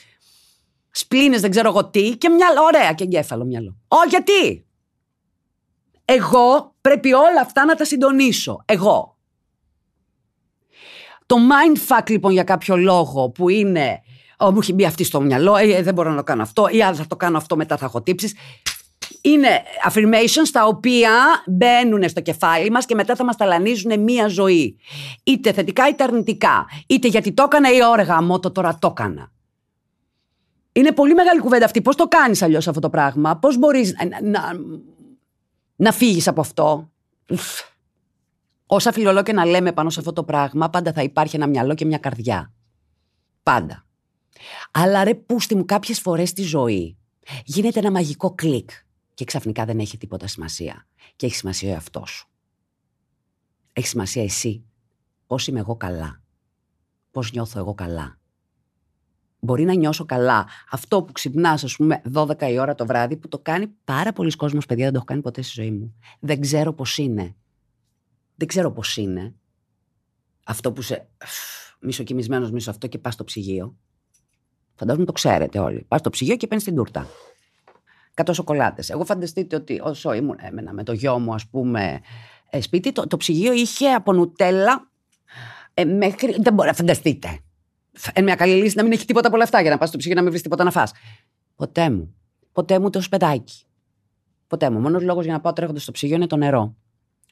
[0.91, 3.77] σπλήνες, δεν ξέρω εγώ τι και μυαλό, ωραία και εγκέφαλο μυαλό.
[3.87, 4.65] Ω, γιατί;
[6.05, 8.61] Εγώ πρέπει όλα αυτά να τα συντονίσω.
[8.65, 9.17] Εγώ.
[11.25, 15.55] Το mindfuck λοιπόν για κάποιο λόγο που είναι Ω, μου έχει μπει αυτή στο μυαλό,
[15.55, 17.85] ε, δεν μπορώ να το κάνω αυτό, ή αν θα το κάνω αυτό μετά θα
[17.85, 18.33] έχω τύψεις
[19.21, 19.47] είναι
[19.89, 21.11] affirmations τα οποία
[21.45, 24.77] μπαίνουν στο κεφάλι μας και μετά θα μας ταλανίζουν μία ζωή.
[25.23, 26.65] Είτε θετικά είτε αρνητικά.
[26.87, 29.31] Είτε γιατί το έκανα ή όρεγα μου το τώρα το έκανα.
[30.71, 31.81] Είναι πολύ μεγάλη κουβέντα αυτή.
[31.81, 34.41] Πώς το κάνεις αλλιώς αυτό το πράγμα; Πώς μπορείς να, να,
[35.75, 36.89] να φύγεις από αυτό;
[38.65, 41.73] Όσα φιλολό και να λέμε πάνω σε αυτό το πράγμα, πάντα θα υπάρχει ένα μυαλό
[41.73, 42.53] και μια καρδιά.
[43.43, 43.84] Πάντα.
[44.71, 46.97] Αλλά ρε πούστη μου κάποιες φορές στη ζωή
[47.45, 48.69] γίνεται ένα μαγικό κλικ
[49.13, 50.87] και ξαφνικά δεν έχει τίποτα σημασία.
[51.15, 52.29] Και έχει σημασία ο εαυτός σου.
[53.73, 54.65] Έχει σημασία εσύ.
[55.27, 56.23] Πώς είμαι εγώ καλά.
[57.11, 58.19] Πώς νιώθω εγώ καλά.
[59.39, 63.27] Μπορεί να νιώσω καλά αυτό που ξυπνάς, ας πούμε, 12 η ώρα το βράδυ, που
[63.27, 65.95] το κάνει πάρα πολλοί κόσμος, παιδιά, δεν το έχω κάνει ποτέ στη ζωή μου.
[66.19, 67.35] Δεν ξέρω πώς είναι.
[68.35, 69.35] Δεν ξέρω πώς είναι.
[70.45, 71.09] Αυτό που είσαι
[71.79, 73.77] μισοκοιμισμένο μισό αυτό και πας στο ψυγείο.
[74.75, 75.85] Φαντάζομαι το ξέρετε όλοι.
[75.87, 77.07] Πας στο ψυγείο και παίρνεις την τούρτα.
[78.23, 78.89] 100 σοκολάτες.
[78.89, 82.01] Εγώ φανταστείτε ότι όσο ήμουν έμενα με το γιο μου, ας πούμε,
[82.49, 84.89] ε, σπίτι, το, το ψυγείο είχε από νουτέλα
[85.73, 86.35] ε, μέχρι.
[86.39, 87.39] Δεν μπορεί να φανταστείτε.
[88.15, 89.97] Είναι μια καλή λύση να μην έχει τίποτα από όλα αυτά για να πας στο
[89.97, 90.91] ψυγείο να μην βρεις τίποτα να φας.
[91.55, 92.15] Ποτέ μου.
[92.51, 93.63] Ποτέ μου το σπεντάκι.
[94.47, 94.79] Ποτέ μου.
[94.79, 96.75] Μόνος λόγος για να πάω τρέχοντας στο ψυγείο είναι το νερό.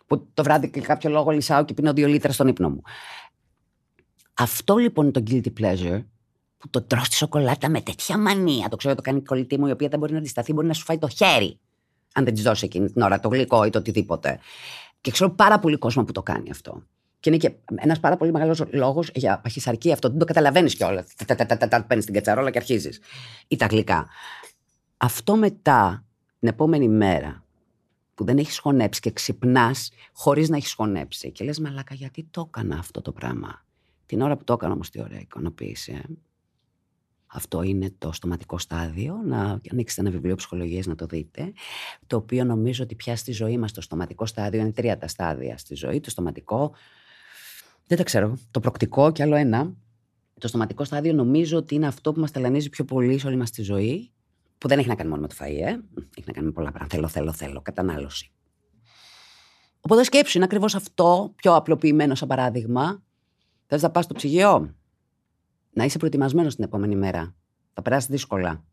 [0.07, 2.81] Που το βράδυ και κάποιο λόγο λυσάω και πίνω δύο λίτρα στον ύπνο μου.
[4.33, 6.03] Αυτό λοιπόν είναι το guilty pleasure
[6.63, 8.69] που το τρως τη σοκολάτα με τέτοια μανία.
[8.69, 10.73] Το ξέρω, το κάνει η κολλητή μου, η οποία δεν μπορεί να αντισταθεί, μπορεί να
[10.73, 11.59] σου φάει το χέρι.
[12.13, 14.39] Αν δεν της δώσει εκείνη την ώρα το γλυκό ή το οτιδήποτε.
[15.01, 16.83] Και ξέρω πάρα πολύ κόσμο που το κάνει αυτό.
[17.19, 20.09] Και είναι και ένας πάρα πολύ μεγάλος λόγος για παχυσαρκή αυτό.
[20.09, 21.05] Δεν το καταλαβαίνεις κιόλας.
[21.87, 22.99] Παίρνεις την κατσαρόλα και αρχίζεις.
[23.47, 24.07] Ή τα γλυκά.
[24.97, 26.05] Αυτό μετά,
[26.39, 27.43] την επόμενη μέρα,
[28.15, 31.31] που δεν έχεις χωνέψει και ξυπνάς χωρίς να έχεις χωνέψει.
[31.31, 33.65] Και λες, Μαλάκα, γιατί το έκανα αυτό το πράγμα.
[34.05, 35.91] Την ώρα που το έκανα όμως, τι ωραία εικονοποίηση.
[35.91, 36.01] Ε.
[37.35, 39.21] Αυτό είναι το στοματικό στάδιο.
[39.25, 41.53] Να ανοίξετε ένα βιβλίο ψυχολογίας να το δείτε.
[42.07, 45.57] Το οποίο νομίζω ότι πια στη ζωή μας το στοματικό στάδιο είναι τρία τα στάδια
[45.57, 45.99] στη ζωή.
[45.99, 46.75] Το στοματικό,
[47.87, 49.73] δεν τα ξέρω, το προκτικό και άλλο ένα.
[50.39, 53.49] Το στοματικό στάδιο νομίζω ότι είναι αυτό που μας ταλανίζει πιο πολύ σε όλη μας
[53.49, 54.11] τη ζωή.
[54.57, 55.77] Που δεν έχει να κάνει μόνο με το φαΐ, ε.
[56.17, 56.95] Έχει να κάνει με πολλά πράγματα.
[56.95, 57.61] Θέλω, θέλω, θέλω.
[57.61, 58.31] Κατανάλωση.
[59.81, 63.03] Οπότε σκέψου, είναι ακριβώς αυτό, πιο απλοποιημένο σαν παράδειγμα.
[63.65, 64.75] Θες να πας στο ψυγείο,
[65.73, 67.35] να είσαι προετοιμασμένος την επόμενη μέρα.
[67.73, 68.63] Θα περάσει δύσκολα.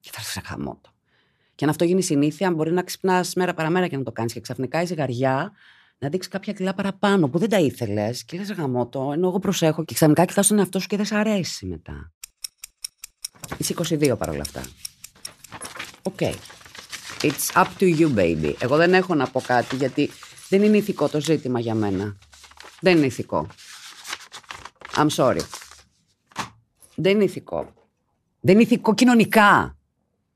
[0.00, 0.90] Και θα έρθεις χαμότο.
[1.54, 4.32] Και αν αυτό γίνει συνήθεια, μπορεί να ξυπνάς μέρα παραμέρα και να το κάνεις.
[4.32, 5.52] Και ξαφνικά η ζυγαριά
[5.98, 8.24] να δείξει κάποια κιλά παραπάνω που δεν τα ήθελες.
[8.24, 9.84] Και λες γαμώτο, ενώ εγώ προσέχω.
[9.84, 12.12] Και ξαφνικά κοιτάς τον εαυτό σου και δεν σε αρέσει μετά.
[13.56, 14.62] Είσαι 22 παρόλα αυτά.
[16.02, 16.16] OK.
[16.20, 16.34] Okay.
[17.22, 18.54] It's up to you, baby.
[18.58, 20.10] Εγώ δεν έχω να πω κάτι γιατί
[20.48, 22.16] δεν είναι ηθικό το ζήτημα για μένα.
[22.80, 23.46] Δεν είναι ηθικό.
[24.94, 25.40] I'm sorry.
[27.00, 27.72] Δεν είναι ηθικό.
[28.40, 29.76] Δεν είναι ηθικό κοινωνικά.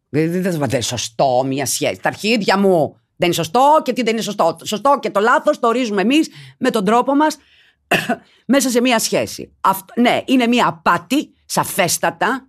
[0.09, 2.00] Δεν είναι σωστό μια σχέση.
[2.00, 4.57] Τα αρχίδια μου δεν είναι σωστό και τι δεν είναι σωστό.
[4.64, 7.37] Σωστό και το λάθος το ορίζουμε εμείς με τον τρόπο μας
[8.46, 9.53] μέσα σε μια σχέση.
[9.61, 12.48] Αυτό, ναι, είναι μια απάτη, σαφέστατα,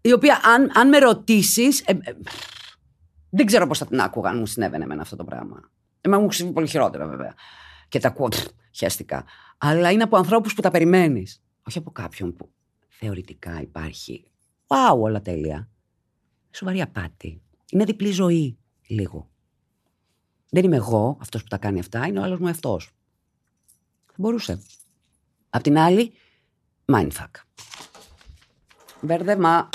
[0.00, 1.80] η οποία αν, αν με ρωτήσεις.
[1.80, 2.12] Ε, ε,
[3.30, 5.70] δεν ξέρω πώς θα την άκουγα αν μου συνέβαινε με αυτό το πράγμα.
[6.00, 7.34] Εμένα μου συμβεί πολύ χειρότερα βέβαια.
[7.88, 8.28] Και τα ακούω
[8.78, 9.24] χαίστηκα.
[9.58, 11.42] Αλλά είναι από ανθρώπους που τα περιμένεις.
[11.68, 12.52] Όχι από κάποιον που
[13.04, 14.24] θεωρητικά υπάρχει.
[14.66, 15.68] Wow, όλα τέλεια.
[16.50, 17.42] Σοβαρή απάτη.
[17.70, 19.30] Είναι διπλή ζωή, λίγο.
[20.50, 22.90] Δεν είμαι εγώ αυτός που τα κάνει αυτά, είναι ο άλλος μου εαυτός.
[24.06, 24.62] Θα μπορούσε.
[25.50, 26.12] Απ' την άλλη,
[26.92, 27.30] mindfuck.
[29.00, 29.68] Μπέρδεμα.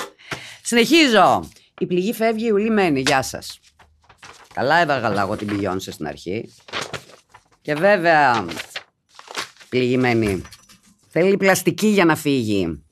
[0.63, 1.49] Συνεχίζω.
[1.79, 2.99] Η πληγή φεύγει, η ουλή μένει.
[3.01, 3.59] Γεια σας.
[4.53, 6.53] Καλά έβαγα εγώ την πηγιόνισε στην αρχή.
[7.61, 8.45] Και βέβαια,
[9.69, 10.41] πληγημένη.
[11.07, 12.86] Θέλει πλαστική για να φύγει.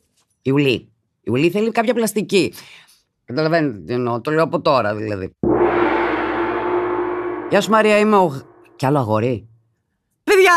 [0.48, 0.92] Η Ουλή.
[1.22, 2.54] Η Ουλή θέλει κάποια πλαστική.
[3.26, 4.22] Καταλαβαίνετε τι εννοώ.
[4.22, 5.36] Το λέω από τώρα δηλαδή.
[7.50, 8.42] Γεια σου Μαρία, είμαι ο...
[8.76, 9.48] Κι άλλο αγόρι.
[10.24, 10.54] Παιδιά!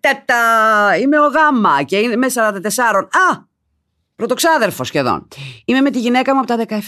[0.00, 2.38] τέτα, είμαι ο γάμα και είμαι 44.
[2.94, 3.44] Α,
[4.16, 5.28] πρωτοξάδερφος σχεδόν.
[5.64, 6.78] Είμαι με τη γυναίκα μου από τα 17,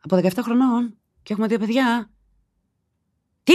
[0.00, 2.10] από 17 χρονών και έχουμε δύο παιδιά.
[3.42, 3.52] Τι!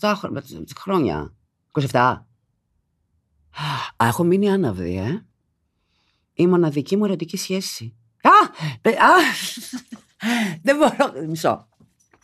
[0.00, 0.12] 27
[0.78, 1.34] χρόνια.
[1.90, 2.16] 27.
[3.96, 5.24] Α, έχω μείνει άναυδη, ε.
[6.34, 7.94] Η μοναδική μου ερωτική σχέση.
[8.22, 8.30] Α!
[8.90, 9.10] α
[10.62, 11.26] δεν μπορώ.
[11.28, 11.68] Μισό.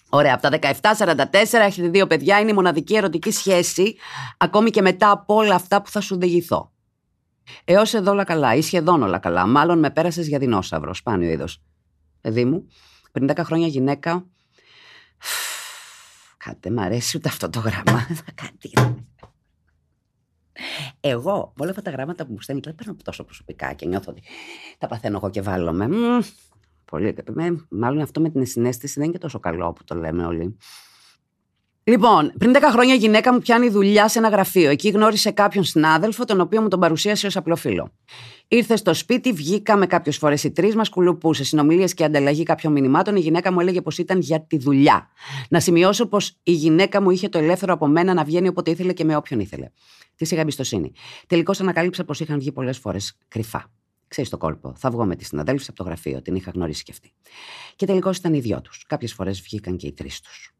[0.08, 3.96] Ωραία, από τα 17-44 έχετε δύο παιδιά, είναι η μοναδική ερωτική σχέση,
[4.36, 6.72] ακόμη και μετά από όλα αυτά που θα σου διηγηθώ.
[7.64, 9.46] Έως εδώ όλα καλά, ή σχεδόν όλα καλά.
[9.46, 11.62] Μάλλον με πέρασες για δεινόσαυρο, σπάνιο είδος.
[12.20, 12.66] Παιδί μου,
[13.12, 14.26] πριν 10 χρόνια γυναίκα.
[16.36, 18.06] Κάτι, μ' αρέσει ούτε αυτό το γράμμα.
[18.42, 18.72] Κάτι.
[21.00, 24.22] Εγώ, όλα αυτά τα γράμματα που μου στέλνει, δεν παίρνω τόσο προσωπικά και νιώθω ότι
[24.78, 25.88] τα παθαίνω εγώ και βάλλομαι.
[26.84, 30.24] Πολύ, με, μάλλον αυτό με την συνέστηση δεν είναι και τόσο καλό που το λέμε
[30.24, 30.56] όλοι.
[31.90, 34.70] Λοιπόν, πριν 10 χρόνια η γυναίκα μου πιάνει δουλειά σε ένα γραφείο.
[34.70, 37.92] Εκεί γνώρισε κάποιον συνάδελφο, τον οποίο μου τον παρουσίασε ως απλό φίλο.
[38.48, 41.48] Ήρθε στο σπίτι, βγήκαμε κάποιες φορές οι τρεις μας, κουλουπούσες.
[41.48, 43.16] Συνομιλίες και ανταλλαγή κάποιων μηνυμάτων.
[43.16, 45.08] Η γυναίκα μου έλεγε πως ήταν για τη δουλειά.
[45.48, 48.92] Να σημειώσω πως η γυναίκα μου είχε το ελεύθερο από μένα να βγαίνει όποτε ήθελε
[48.92, 49.68] και με όποιον ήθελε.
[50.16, 50.92] Τη είχα εμπιστοσύνη.
[51.26, 53.70] Τελικώς ανακάλυψα πως είχαν βγει πολλές φορές κρυφά.
[54.08, 54.74] Ξέρεις το κόλπο.
[54.76, 56.22] Θα βγω με τη συναδέλφη από το γραφείο.
[56.22, 57.12] Την είχα γνωρίσει και αυτή.
[57.76, 58.84] Και τελικώς ήταν οι δυο τους.
[58.86, 60.54] Κάποιες φορές βγήκαν και οι τρεις τους.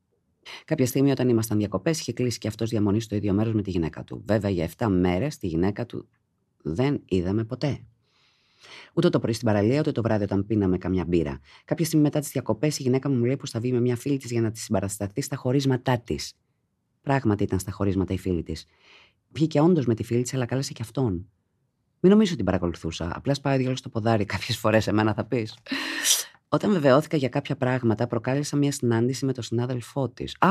[0.65, 3.71] Κάποια στιγμή, όταν ήμασταν διακοπές, είχε κλείσει και αυτός διαμονή στο ίδιο μέρος με τη
[3.71, 4.23] γυναίκα του.
[4.27, 6.09] Βέβαια, για 7 μέρες τη γυναίκα του
[6.63, 7.81] δεν είδαμε ποτέ.
[8.95, 11.41] Ούτε το πρωί στην παραλία, ούτε το βράδυ όταν πίναμε καμιά μπύρα.
[11.65, 13.97] Κάποια στιγμή μετά τις διακοπές, η γυναίκα μου μου λέει πως θα βγει με μια
[13.97, 16.35] φίλη της για να της συμπαρασταθεί στα χωρίσματά της.
[17.03, 18.67] Πράγματι ήταν στα χωρίσματα η φίλη της.
[19.29, 21.13] Βγήκε όντως με τη φίλη της, αλλά κάλεσε και αυτόν.
[22.01, 23.11] Μην νομίζω ότι την παρακολουθούσα.
[23.15, 24.25] Απλά σπάει διόλου στο ποδάρι.
[24.35, 25.55] Κάποιες φορές εμένα θα πεις.
[26.53, 30.37] Όταν βεβαιώθηκα για κάποια πράγματα, προκάλεσα μια συνάντηση με τον συνάδελφό της.
[30.39, 30.49] Α,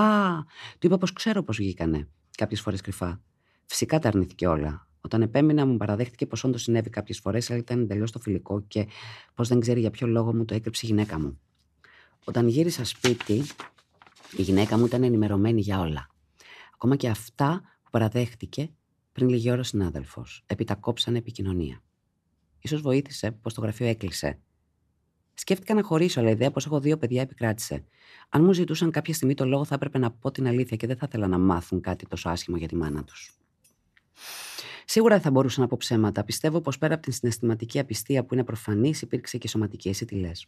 [0.79, 2.07] του είπα πως ξέρω πώς βγήκανε.
[2.37, 3.21] Κάποιες φορές κρυφά.
[3.65, 4.87] Φυσικά τα αρνήθηκε όλα.
[5.01, 8.87] Όταν επέμεινα, μου παραδέχτηκε πως όντως συνέβη κάποιες φορές, αλλά ήταν εντελώς το φιλικό και
[9.33, 11.39] πως δεν ξέρει για ποιο λόγο μου το έκρυψε η γυναίκα μου.
[12.23, 13.43] Όταν γύρισα σπίτι,
[14.37, 16.07] η γυναίκα μου ήταν ενημερωμένη για όλα.
[16.73, 18.69] Ακόμα και αυτά που παραδέχτηκε
[19.11, 20.43] πριν λίγη ώρα ο συνάδελφος.
[20.45, 21.81] Επιτακόψανε επικοινωνία.
[22.67, 24.39] σω βοήθησε πως το γραφείο έκλεισε.
[25.39, 27.83] Σκέφτηκα να χωρίσω, αλλά η ιδέα πως έχω δύο παιδιά επικράτησε.
[28.29, 30.97] Αν μου ζητούσαν κάποια στιγμή το λόγο, θα έπρεπε να πω την αλήθεια και δεν
[30.97, 33.37] θα ήθελα να μάθουν κάτι τόσο άσχημο για τη μάνα τους.
[34.85, 36.23] Σίγουρα δεν θα μπορούσα να πω ψέματα.
[36.23, 39.89] Πιστεύω πως πέρα από την συναισθηματική απιστία που είναι προφανής, υπήρξε και σωματική.
[39.89, 40.47] Εσύ τι λες;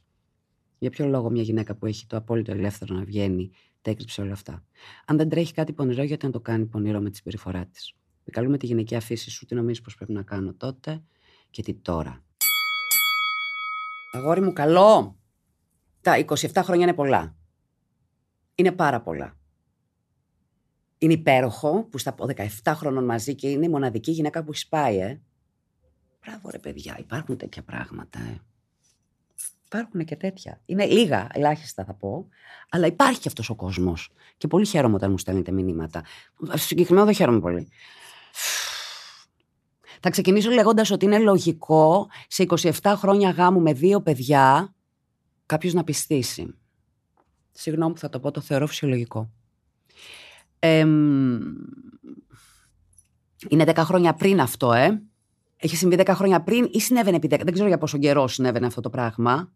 [0.77, 3.51] Για ποιο λόγο μια γυναίκα που έχει το απόλυτο ελεύθερο να βγαίνει,
[3.81, 4.63] τα έκρυψε όλα αυτά;
[5.05, 8.57] Αν δεν τρέχει κάτι πονηρό, γιατί να το κάνει πονηρό με τη συμπεριφορά της; Επικαλούμε
[8.57, 11.03] τη γυναικεία φύση σου, τι νομίζεις πως πρέπει να κάνω τότε
[11.49, 12.23] και τι τώρα;
[14.11, 15.17] Αγόρι μου, καλό.
[16.01, 17.35] Τα 27 χρόνια είναι πολλά.
[18.55, 19.37] Είναι πάρα πολλά.
[20.97, 22.15] Είναι υπέροχο που στα
[22.63, 25.21] 17 χρόνων μαζί και είναι η μοναδική γυναίκα που σπάει, ε.
[26.25, 28.41] Μπράβο ρε παιδιά, υπάρχουν τέτοια πράγματα, ε.
[29.65, 30.61] Υπάρχουν και τέτοια.
[30.65, 32.27] Είναι λίγα, ελάχιστα θα πω,
[32.69, 34.09] αλλά υπάρχει αυτός ο κόσμος.
[34.37, 36.03] Και πολύ χαίρομαι όταν μου στέλνετε μηνύματα.
[36.53, 37.67] Συγκεκριμένο δεν χαίρομαι πολύ.
[40.03, 42.45] Θα ξεκινήσω λέγοντας ότι είναι λογικό σε
[42.81, 44.75] 27 χρόνια γάμου με δύο παιδιά
[45.45, 46.55] κάποιος να πιστήσει.
[47.51, 49.31] Συγγνώμη που θα το πω, το θεωρώ φυσιολογικό.
[53.47, 55.01] είναι 10 χρόνια πριν αυτό, ε.
[55.57, 57.41] Έχει συμβεί 10 χρόνια πριν ή συνέβαινε επί 10.
[57.43, 59.51] Δεν ξέρω για πόσο καιρό συνέβαινε αυτό το πράγμα.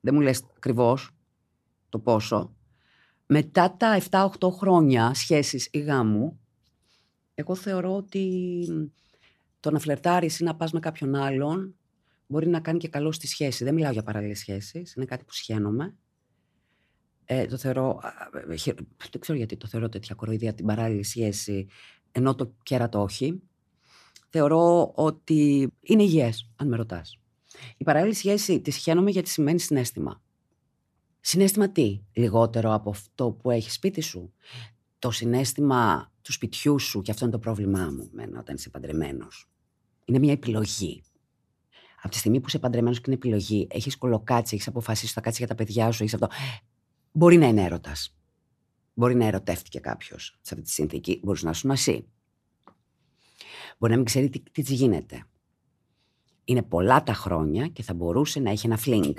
[0.00, 1.10] Δεν μου λες ακριβώς
[1.88, 2.54] το πόσο.
[3.26, 6.40] Μετά τα 7-8 χρόνια σχέσεις ή γάμου,
[7.34, 8.66] εγώ θεωρώ ότι
[9.60, 11.74] το να φλερτάρεις ή να πας με κάποιον άλλον
[12.26, 13.64] μπορεί να κάνει και καλό στη σχέση.
[13.64, 15.94] Δεν μιλάω για παράλληλες σχέσεις, είναι κάτι που σχένομαι.
[17.24, 18.00] Ε, το θεωρώ,
[19.10, 21.66] δεν ξέρω γιατί το θεωρώ τέτοια κοροϊδία την παράλληλη σχέση,
[22.12, 23.42] ενώ το κέρατο όχι.
[24.28, 27.18] Θεωρώ ότι είναι υγιές, αν με ρωτάς.
[27.76, 30.22] Η παράλληλη σχέση τη σχένομαι γιατί σημαίνει συνέστημα.
[31.20, 34.32] Συνέστημα τι, λιγότερο από αυτό που έχεις σπίτι σου.
[34.98, 39.50] Το συνέστημα του σπιτιού σου, και αυτό είναι το πρόβλημά μου, μένα, όταν είσαι παντρεμένος.
[40.04, 41.02] Είναι μια επιλογή.
[42.02, 45.38] Από τη στιγμή που είσαι παντρεμένος και είναι επιλογή, έχεις κολοκάτσει, έχεις αποφασίσει θα κάτσεις
[45.38, 46.28] για τα παιδιά σου, έχεις αυτό.
[47.12, 48.14] Μπορεί να είναι έρωτας.
[48.94, 51.20] Μπορεί να ερωτεύτηκε κάποιος σε αυτή τη συνθήκη.
[51.22, 52.08] Μπορείς να σου εσύ.
[53.78, 55.24] Μπορεί να μην ξέρει τι, τι γίνεται.
[56.44, 59.16] Είναι πολλά τα χρόνια και θα μπορούσε να έχει ένα φλινγκ.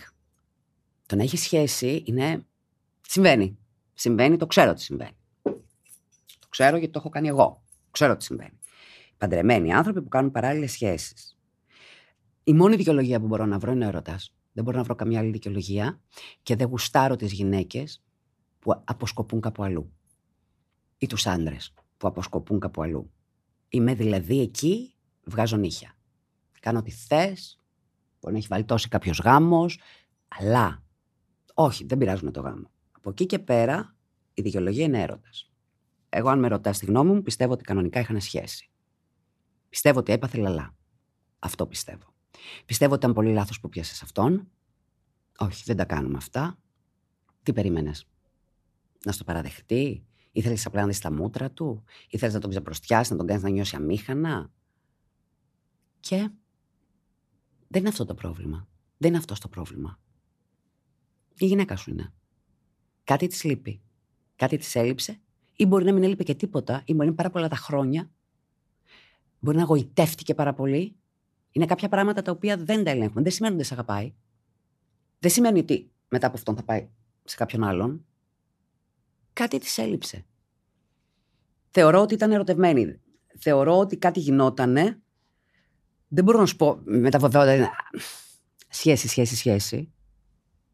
[1.05, 2.45] Το να έχει σχέση είναι.
[3.01, 3.57] Συμβαίνει.
[3.93, 5.17] Συμβαίνει, το ξέρω τι συμβαίνει.
[6.51, 7.63] Το ξέρω γιατί το έχω κάνει εγώ.
[7.91, 8.59] Ξέρω τι συμβαίνει
[9.21, 11.37] παντρεμένοι άνθρωποι που κάνουν παράλληλες σχέσεις.
[12.43, 14.19] Η μόνη δικαιολογία που μπορώ να βρω είναι ο ερωτά.
[14.51, 16.01] Δεν μπορώ να βρω καμιά άλλη δικαιολογία
[16.43, 18.03] και δεν γουστάρω τις γυναίκες
[18.59, 19.93] που αποσκοπούν κάπου αλλού.
[20.97, 23.11] Ή τους άντρες που αποσκοπούν κάπου αλλού.
[23.69, 25.97] Είμαι δηλαδή εκεί, βγάζω νύχια.
[26.59, 27.59] Κάνω ό,τι θες.
[28.19, 29.79] Μπορεί να έχει βαλτώσει κάποιος γάμος,
[30.27, 30.83] αλλά
[31.53, 32.71] όχι, δεν πειράζουμε το γάμο.
[32.91, 33.95] Από εκεί και πέρα
[34.33, 35.50] η δικαιολογία είναι έρωτας.
[36.13, 38.69] Εγώ, αν με ρωτάς τη γνώμη μου, πιστεύω ότι κανονικά είχαν σχέση.
[39.69, 40.75] Πιστεύω ότι έπαθε λαλά.
[41.39, 42.13] Αυτό πιστεύω.
[42.65, 44.47] Πιστεύω ότι ήταν πολύ λάθος που πιάσες αυτόν.
[45.37, 46.59] Όχι, δεν τα κάνουμε αυτά.
[47.43, 48.07] Τι περίμενες,
[49.05, 53.17] Να στο παραδεχτεί, ήθελες απλά να δεις τα μούτρα του, ήθελες να τον ξεπροστιάσει, να
[53.17, 54.51] τον κάνεις να νιώσει αμήχανα;
[55.99, 56.29] Και
[57.67, 58.67] δεν είναι αυτό το πρόβλημα.
[58.97, 59.99] Δεν είναι αυτός το πρόβλημα.
[61.37, 62.13] Η γυναίκα σου είναι.
[63.03, 63.81] Κάτι της λείπει.
[64.35, 65.21] Κάτι της έλειψε,
[65.61, 68.11] ή μπορεί να μην έλειπε και τίποτα, ή μπορεί να είναι πάρα πολλά τα χρόνια.
[69.39, 70.95] Μπορεί να γοητεύτηκε πάρα πολύ.
[71.51, 73.21] Είναι κάποια πράγματα τα οποία δεν τα ελέγχουμε.
[73.21, 74.13] Δεν σημαίνει ότι δεν σε αγαπάει.
[75.19, 76.89] Δεν σημαίνει ότι μετά από αυτόν θα πάει
[77.23, 78.05] σε κάποιον άλλον.
[79.33, 80.25] Κάτι της έλειψε.
[81.69, 83.01] Θεωρώ ότι ήταν ερωτευμένη.
[83.37, 85.01] Θεωρώ ότι κάτι γινότανε.
[86.07, 87.71] Δεν μπορώ να σου πω με τα βεβαιότητα.
[88.69, 89.91] Σχέση, σχέση, σχέση.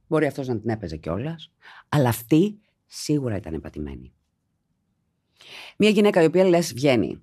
[0.07, 1.51] Μπορεί αυτός να την έπαιζε κιόλας.
[1.89, 4.11] Αλλά αυτή σίγουρα ήταν επατημένη.
[5.77, 7.21] Μια γυναίκα η οποία λες βγαίνει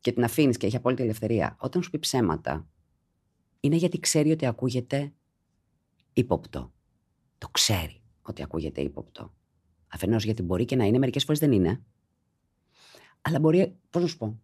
[0.00, 2.68] και την αφήνεις και έχει απόλυτη ελευθερία, όταν σου πει ψέματα,
[3.60, 5.12] είναι γιατί ξέρει ότι ακούγεται
[6.12, 6.72] ύποπτο.
[7.38, 9.34] Το ξέρει ότι ακούγεται ύποπτο.
[9.88, 11.82] Αφενός γιατί μπορεί και να είναι, μερικές φορές δεν είναι.
[13.22, 14.40] Αλλά μπορεί, πώς να σου πω.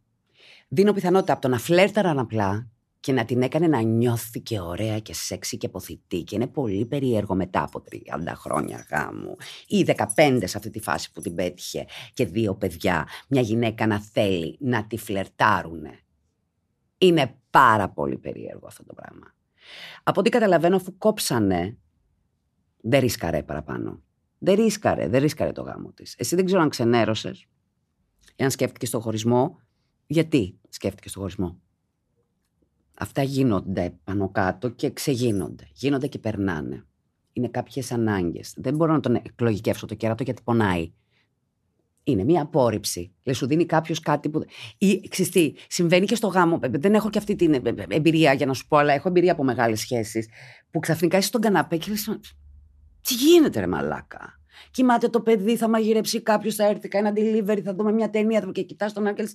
[0.69, 2.71] Δίνω πιθανότητα από το να φλέρταραν απλά
[3.09, 6.87] και να την έκανε να νιώθει και ωραία και σεξι και ποθητή και είναι πολύ
[6.87, 7.97] περίεργο μετά από 30
[8.35, 9.85] χρόνια γάμου ή
[10.17, 14.57] 15 σε αυτή τη φάση που την πέτυχε και δύο παιδιά, μια γυναίκα να θέλει
[14.61, 15.99] να τη φλερτάρουνε.
[16.99, 19.35] Είναι πάρα πολύ περίεργο αυτό το πράγμα.
[20.03, 21.77] Από ό,τι καταλαβαίνω αφού κόψανε,
[22.81, 24.03] δεν ρίσκαρε παραπάνω.
[24.39, 26.15] Δεν ρίσκαρε, δεν ρίσκαρε το γάμο της.
[26.19, 27.47] Εσύ δεν ξέρω αν ξενέρωσες,
[28.37, 29.61] εάν σκέφτηκες το χωρισμό.
[30.07, 31.61] Γιατί σκέφτηκες το χωρισμό;
[33.01, 35.69] Αυτά γίνονται πάνω κάτω και ξεγίνονται.
[35.73, 36.85] Γίνονται και περνάνε.
[37.33, 38.55] Είναι κάποιες ανάγκες.
[38.57, 40.93] Δεν μπορώ να τον εκλογικεύσω το κέρατο γιατί πονάει.
[42.05, 43.13] Είναι μια απόρριψη.
[43.23, 44.45] Λε, σου δίνει κάποιος κάτι που.
[44.79, 46.59] ή ξυστή, συμβαίνει και στο γάμο.
[46.63, 49.81] Δεν έχω και αυτή την εμπειρία για να σου πω, αλλά έχω εμπειρία από μεγάλες
[49.81, 50.29] σχέσεις.
[50.71, 52.05] Που ξαφνικά είσαι στον καναπέ και λες.
[53.01, 57.61] Τι γίνεται, ρε Μαλάκα; Κοιμάται το παιδί, θα μαγειρέψει κάποιος, θα έρθει, κάνει ένα delivery,
[57.61, 59.29] θα δούμε μια ταινία και κοιτάς τον Άγγελ.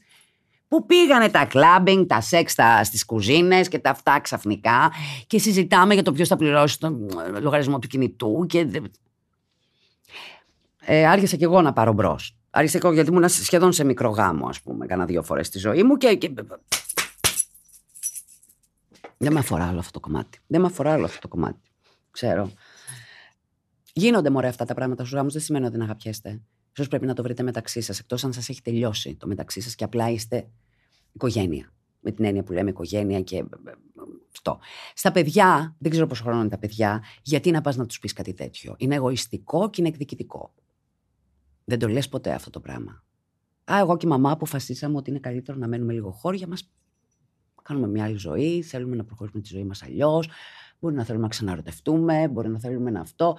[0.73, 4.91] Πού πήγανε τα κλάμπινγκ, τα σεξ στις κουζίνες και τα αυτά ξαφνικά
[5.27, 7.09] και συζητάμε για το ποιος θα πληρώσει τον
[7.41, 8.45] λογαριασμό του κινητού.
[8.49, 8.81] Και...
[10.79, 12.37] Ε, άρχισα και εγώ να πάρω μπρος.
[12.49, 15.59] Άρχισα και εγώ γιατί ήμουν σχεδόν σε μικρό γάμο, ας πούμε, κάνα δύο φορές στη
[15.59, 16.15] ζωή μου και.
[16.15, 16.33] και...
[19.17, 20.39] Δεν με αφορά άλλο αυτό το κομμάτι.
[20.47, 21.69] Δεν με αφορά άλλο αυτό το κομμάτι.
[22.11, 22.51] Ξέρω.
[23.93, 26.41] Γίνονται μωρέ αυτά τα πράγματα στους γάμους, δεν σημαίνει ότι δεν αγαπιέστε.
[26.77, 29.75] Σω πρέπει να το βρείτε μεταξύ σας, εκτός αν σας έχει τελειώσει το μεταξύ σας
[29.75, 30.49] και απλά είστε
[31.11, 31.73] οικογένεια.
[31.99, 33.71] Με την έννοια που λέμε οικογένεια και ε, ε,
[34.33, 34.59] αυτό.
[34.93, 38.13] Στα παιδιά, δεν ξέρω πόσο χρόνο είναι τα παιδιά, γιατί να πας να τους πεις
[38.13, 40.53] κάτι τέτοιο; Είναι εγωιστικό και είναι εκδικητικό.
[41.65, 43.03] Δεν το λες ποτέ αυτό το πράγμα.
[43.71, 46.71] Α, εγώ και η μαμά αποφασίσαμε ότι είναι καλύτερο να μένουμε λίγο χώρια μας.
[47.63, 50.29] Κάνουμε μια άλλη ζωή, θέλουμε να προχωρήσουμε τη ζωή μας αλλιώς.
[50.79, 53.37] Μπορεί να θέλουμε να ξαναρωτευτούμε, μπορεί να θέλουμε να αυτό.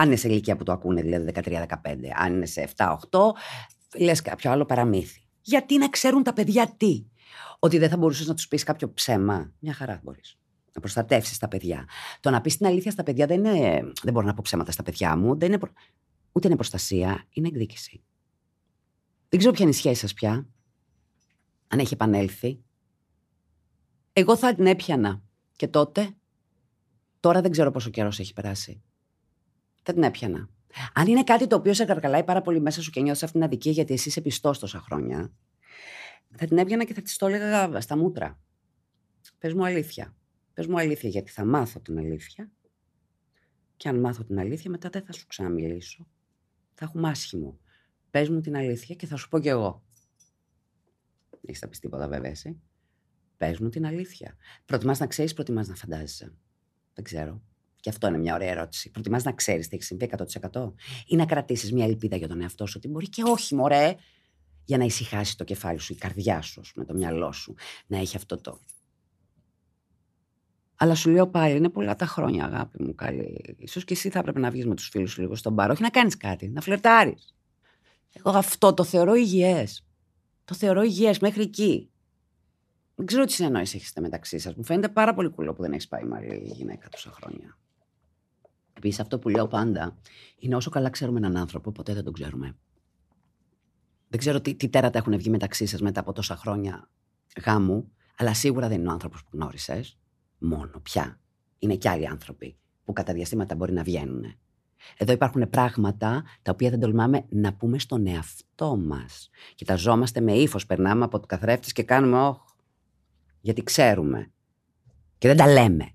[0.00, 1.66] Αν είναι σε ηλικία που το ακούνε, δηλαδή 13-15,
[2.14, 2.94] αν είναι σε 7-8,
[3.98, 5.26] λες κάποιο άλλο παραμύθι.
[5.40, 7.06] Γιατί να ξέρουν τα παιδιά τι;
[7.58, 9.52] Ότι δεν θα μπορούσες να τους πεις κάποιο ψέμα.
[9.58, 10.38] Μια χαρά μπορείς.
[10.72, 11.88] Να προστατεύσεις τα παιδιά.
[12.20, 13.92] Το να πεις την αλήθεια στα παιδιά δεν είναι.
[14.02, 15.38] Δεν μπορώ να πω ψέματα στα παιδιά μου.
[15.38, 15.70] Δεν είναι προ...
[16.32, 18.02] Ούτε είναι προστασία, είναι εκδίκηση.
[19.28, 20.48] Δεν ξέρω ποια είναι η σχέση σας πια.
[21.68, 22.60] Αν έχει επανέλθει.
[24.12, 25.22] Εγώ θα την έπιανα.
[25.56, 26.14] Και τότε.
[27.20, 28.82] Τώρα δεν ξέρω πόσο καιρός έχει περάσει.
[29.90, 30.48] Θα την έπιανα.
[30.94, 33.48] Αν είναι κάτι το οποίο σε καρκαλάει πάρα πολύ μέσα σου και νιώθεις αυτήν την
[33.48, 35.32] αδικία γιατί εσύ είσαι πιστός τόσα χρόνια,
[36.36, 38.40] θα την έβγαινα και θα της το έλεγα στα μούτρα.
[39.38, 40.16] Πες μου αλήθεια.
[40.52, 42.50] Πες μου αλήθεια, γιατί θα μάθω την αλήθεια.
[43.76, 46.08] Και αν μάθω την αλήθεια, μετά δεν θα σου ξαναμιλήσω.
[46.74, 47.58] Θα έχουμε άσχημο.
[48.10, 49.84] Πες μου την αλήθεια και θα σου πω κι εγώ.
[51.30, 52.60] Δεν έχεις θα πει τίποτα, βέβαια, εσύ.
[53.36, 54.36] Πες μου την αλήθεια.
[54.64, 56.34] Προτιμάς να ξέρεις, προτιμάς να φαντάζεσαι.
[56.94, 57.42] Δεν ξέρω.
[57.80, 58.90] Και αυτό είναι μια ωραία ερώτηση.
[58.90, 60.10] Προτιμάς να ξέρεις τι έχει συμβεί
[60.52, 60.72] 100%
[61.06, 63.94] ή να κρατήσεις μια ελπίδα για τον εαυτό σου ότι μπορεί και όχι, μωρέ,
[64.64, 67.54] για να ησυχάσει το κεφάλι σου, η καρδιά σου, με το μυαλό σου,
[67.86, 68.60] να έχει αυτό το.
[70.76, 73.56] Αλλά σου λέω πάλι, είναι πολλά τα χρόνια, αγάπη μου, καλή.
[73.58, 75.82] Ίσως και εσύ θα έπρεπε να βγεις με τους φίλους σου λίγο στον μπαρ, όχι
[75.82, 77.34] να κάνεις κάτι, να φλερτάρεις.
[78.12, 79.86] Εγώ αυτό το θεωρώ υγιές.
[80.44, 81.90] Το θεωρώ υγιές μέχρι εκεί.
[82.94, 84.54] Δεν ξέρω τι συνεννόηση έχετε μεταξύ σας.
[84.54, 87.58] Μου φαίνεται πάρα πολύ κουλό που δεν έχεις πάει με άλλη γυναίκα τόσα χρόνια.
[88.80, 89.96] Επίσης, αυτό που λέω πάντα
[90.38, 92.56] είναι όσο καλά ξέρουμε έναν άνθρωπο, ποτέ δεν τον ξέρουμε.
[94.08, 96.90] Δεν ξέρω τι, τι τέρατα έχουν βγει μεταξύ σας μετά από τόσα χρόνια
[97.44, 99.98] γάμου, αλλά σίγουρα δεν είναι ο άνθρωπος που γνώρισες.
[100.38, 101.20] Μόνο πια.
[101.58, 104.24] Είναι κι άλλοι άνθρωποι που κατά διαστήματα μπορεί να βγαίνουν.
[104.96, 109.30] Εδώ υπάρχουν πράγματα τα οποία δεν τολμάμε να πούμε στον εαυτό μας.
[109.54, 112.38] Κοιταζόμαστε με ύφος, περνάμε από το καθρέφτη και κάνουμε όχ.
[113.40, 114.30] Γιατί ξέρουμε.
[115.18, 115.94] Και δεν τα λέμε.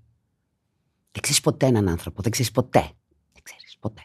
[1.16, 2.22] Δεν ξέρεις ποτέ έναν άνθρωπο.
[2.22, 2.80] Δεν ξέρεις ποτέ.
[3.32, 4.02] Δεν ξέρεις ποτέ.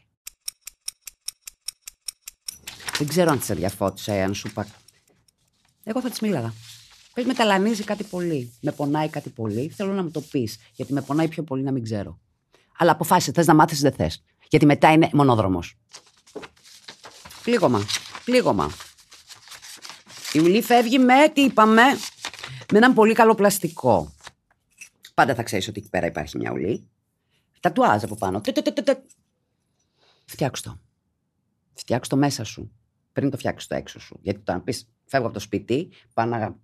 [2.98, 4.68] Δεν ξέρω αν τη αδιαφώτισα ή αν σου είπα.
[5.84, 6.54] Εγώ θα της μίλαγα.
[7.14, 8.54] Πες με ταλανίζει κάτι πολύ.
[8.62, 9.70] Με πονάει κάτι πολύ.
[9.70, 10.58] Θέλω να μου το πεις.
[10.74, 12.20] Γιατί με πονάει πιο πολύ να μην ξέρω.
[12.78, 13.32] Αλλά αποφάσισε.
[13.32, 14.24] Θες να μάθεις, δεν θες.
[14.50, 15.78] Γιατί μετά είναι μονόδρομος.
[17.44, 17.86] Πλήγωμα.
[18.26, 18.72] Πλήγωμα.
[20.34, 21.84] Η ουλή φεύγει με, τι είπαμε,
[22.72, 24.16] με έναν πολύ καλό πλαστικό.
[25.14, 26.91] Πάντα θα ξέρεις ότι εκεί πέρα υπάρχει μια ουλή.
[27.62, 28.42] Τατουάζ από πάνω.
[30.26, 30.80] Φτιάξ το.
[31.74, 32.72] Φτιάξ το μέσα σου.
[33.14, 34.20] Πριν το φτιάξεις το έξω σου.
[34.22, 36.58] Γιατί το να πεις φεύγω από το σπίτι, πάω να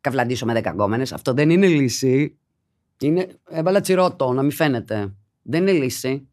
[0.00, 1.12] καυλαντήσω με δέκα γκόμενες.
[1.12, 2.38] Αυτό δεν είναι λύση.
[3.00, 3.28] Είναι.
[3.48, 5.14] Έβαλα τσιρότο, να μην φαίνεται.
[5.42, 6.28] Δεν είναι λύση.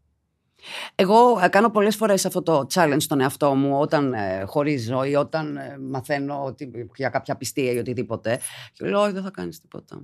[0.95, 5.15] Εγώ ε, κάνω πολλές φορές αυτό το challenge στον εαυτό μου όταν ε, χωρίζω ή
[5.15, 8.39] όταν ε, μαθαίνω ότι, για κάποια πιστία ή οτιδήποτε.
[8.73, 10.01] Και λέω, Όχι, δεν θα κάνεις τίποτα.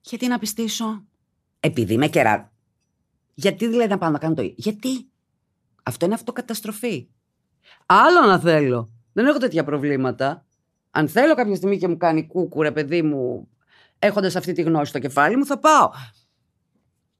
[0.00, 1.04] Γιατί να πιστήσω;
[1.60, 2.53] Επειδή είμαι κερά.
[3.34, 5.08] Γιατί δηλαδή να πάω να κάνω το ίδιο; Γιατί;
[5.82, 7.08] Αυτό είναι αυτοκαταστροφή.
[7.86, 8.90] Άλλο να θέλω.
[9.12, 10.44] Δεν έχω τέτοια προβλήματα.
[10.90, 13.48] Αν θέλω κάποια στιγμή και μου κάνει κούκουρε, παιδί μου,
[13.98, 15.90] έχοντας αυτή τη γνώση στο κεφάλι μου, θα πάω.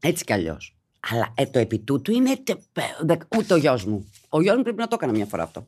[0.00, 0.76] Έτσι κι αλλιώς.
[1.10, 2.30] Αλλά ε, το επί τούτου είναι.
[3.38, 4.10] Ούτε ο γιος μου.
[4.28, 5.66] Ο γιος μου πρέπει να το έκανα μια φορά αυτό.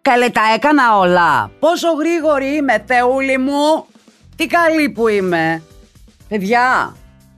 [0.00, 1.50] Καλέ τα έκανα όλα.
[1.58, 3.86] Πόσο γρήγορη είμαι, Θεούλη μου.
[4.36, 5.62] Τι καλή που είμαι.
[6.28, 6.96] Παιδιά,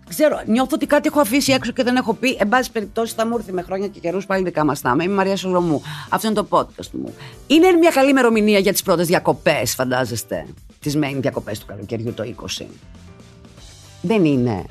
[0.09, 2.37] ξέρω, νιώθω ότι κάτι έχω αφήσει έξω και δεν έχω πει.
[2.39, 5.05] Εν πάση περιπτώσει, θα μου έρθει με χρόνια και καιρούς πάλι δικά μας θα είμαι.
[5.05, 5.83] Είμαι η Μαρία Σολομού.
[6.09, 7.15] Αυτό είναι το podcast μου.
[7.47, 10.47] Είναι μια καλή ημερομηνία για τις πρώτες διακοπές, φαντάζεστε.
[10.81, 12.67] Τις main διακοπές του καλοκαιριού το 20.
[14.03, 14.65] Δεν είναι.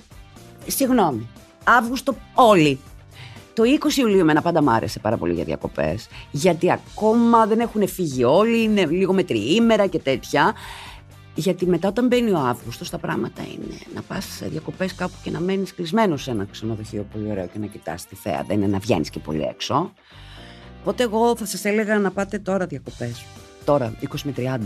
[0.67, 1.27] Συγγνώμη.
[1.63, 2.79] Αύγουστο όλοι.
[3.53, 7.87] Το 20 Ιουλίου εμένα πάντα μ' άρεσε πάρα πολύ για διακοπές, γιατί ακόμα δεν έχουν
[7.87, 10.53] φύγει όλοι, είναι λίγο με τριήμερα και τέτοια.
[11.37, 15.31] Γιατί μετά όταν μπαίνει ο Αύγουστος, τα πράγματα είναι να πας σε διακοπές κάπου και
[15.31, 18.43] να μένεις κλεισμένος σε ένα ξενοδοχείο πολύ ωραίο και να κοιτάς τη θέα.
[18.47, 19.93] Δεν είναι να βγαίνεις και πολύ έξω.
[20.81, 23.25] Οπότε εγώ θα σας έλεγα να πάτε τώρα διακοπές.
[23.65, 24.57] Τώρα, 20 με 30.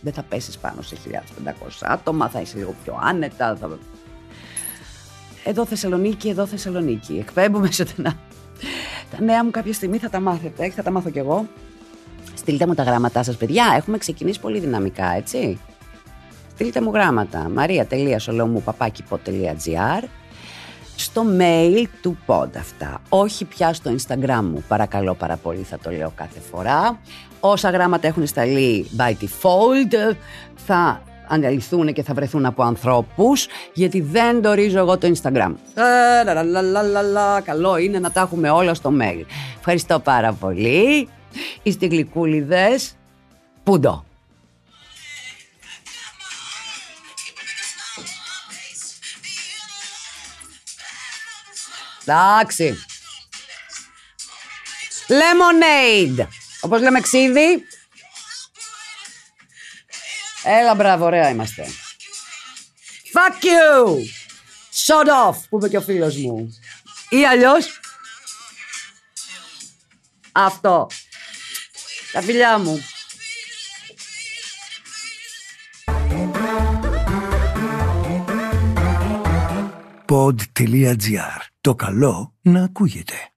[0.00, 3.56] Δεν θα πέσεις πάνω σε 1500 άτομα, θα είσαι λίγο πιο άνετα.
[3.56, 3.78] Θα
[5.44, 7.18] εδώ Θεσσαλονίκη, εδώ Θεσσαλονίκη.
[7.18, 8.18] Εκπέμπουμε ζωντανά.
[9.10, 11.48] Τα νέα μου κάποια στιγμή θα τα μάθετε, θα τα μάθω κι εγώ.
[12.34, 13.74] Στείλτε μου τα γράμματά σας, παιδιά.
[13.76, 15.58] Έχουμε ξεκινήσει πολύ δυναμικά, έτσι.
[16.54, 17.50] Στείλτε μου γράμματα.
[17.56, 20.04] maria.solomou.gr
[20.96, 23.00] στο mail του pod αυτά.
[23.08, 24.64] Όχι πια στο Instagram μου.
[24.68, 26.98] Παρακαλώ πάρα πολύ, θα το λέω κάθε φορά.
[27.40, 30.14] Όσα γράμματα έχουν σταλεί by default
[30.66, 35.54] θα αναλυθούν και θα βρεθούν από ανθρώπους, γιατί δεν το ρίζω εγώ το Instagram.
[35.74, 35.82] Ε,
[37.44, 39.24] καλό είναι να τα έχουμε όλα στο mail.
[39.58, 41.08] Ευχαριστώ πάρα πολύ.
[41.62, 42.96] Είστε γλυκούλιδες.
[43.62, 44.06] Πούντο.
[52.00, 52.76] Εντάξει.
[55.08, 56.26] Lemonade.
[56.60, 57.66] Όπως λέμε ξύδι,
[60.44, 61.66] Έλα μπράβο, ωραία είμαστε.
[63.12, 63.86] Fuck you!
[64.86, 66.60] Shut off, που είπε και ο φίλος μου.
[67.08, 67.80] Ή αλλιώς...
[70.32, 70.86] Αυτό.
[72.12, 72.78] Τα φιλιά μου.
[80.08, 81.40] Pod.gr.
[81.60, 83.31] Το καλό να ακούγεται.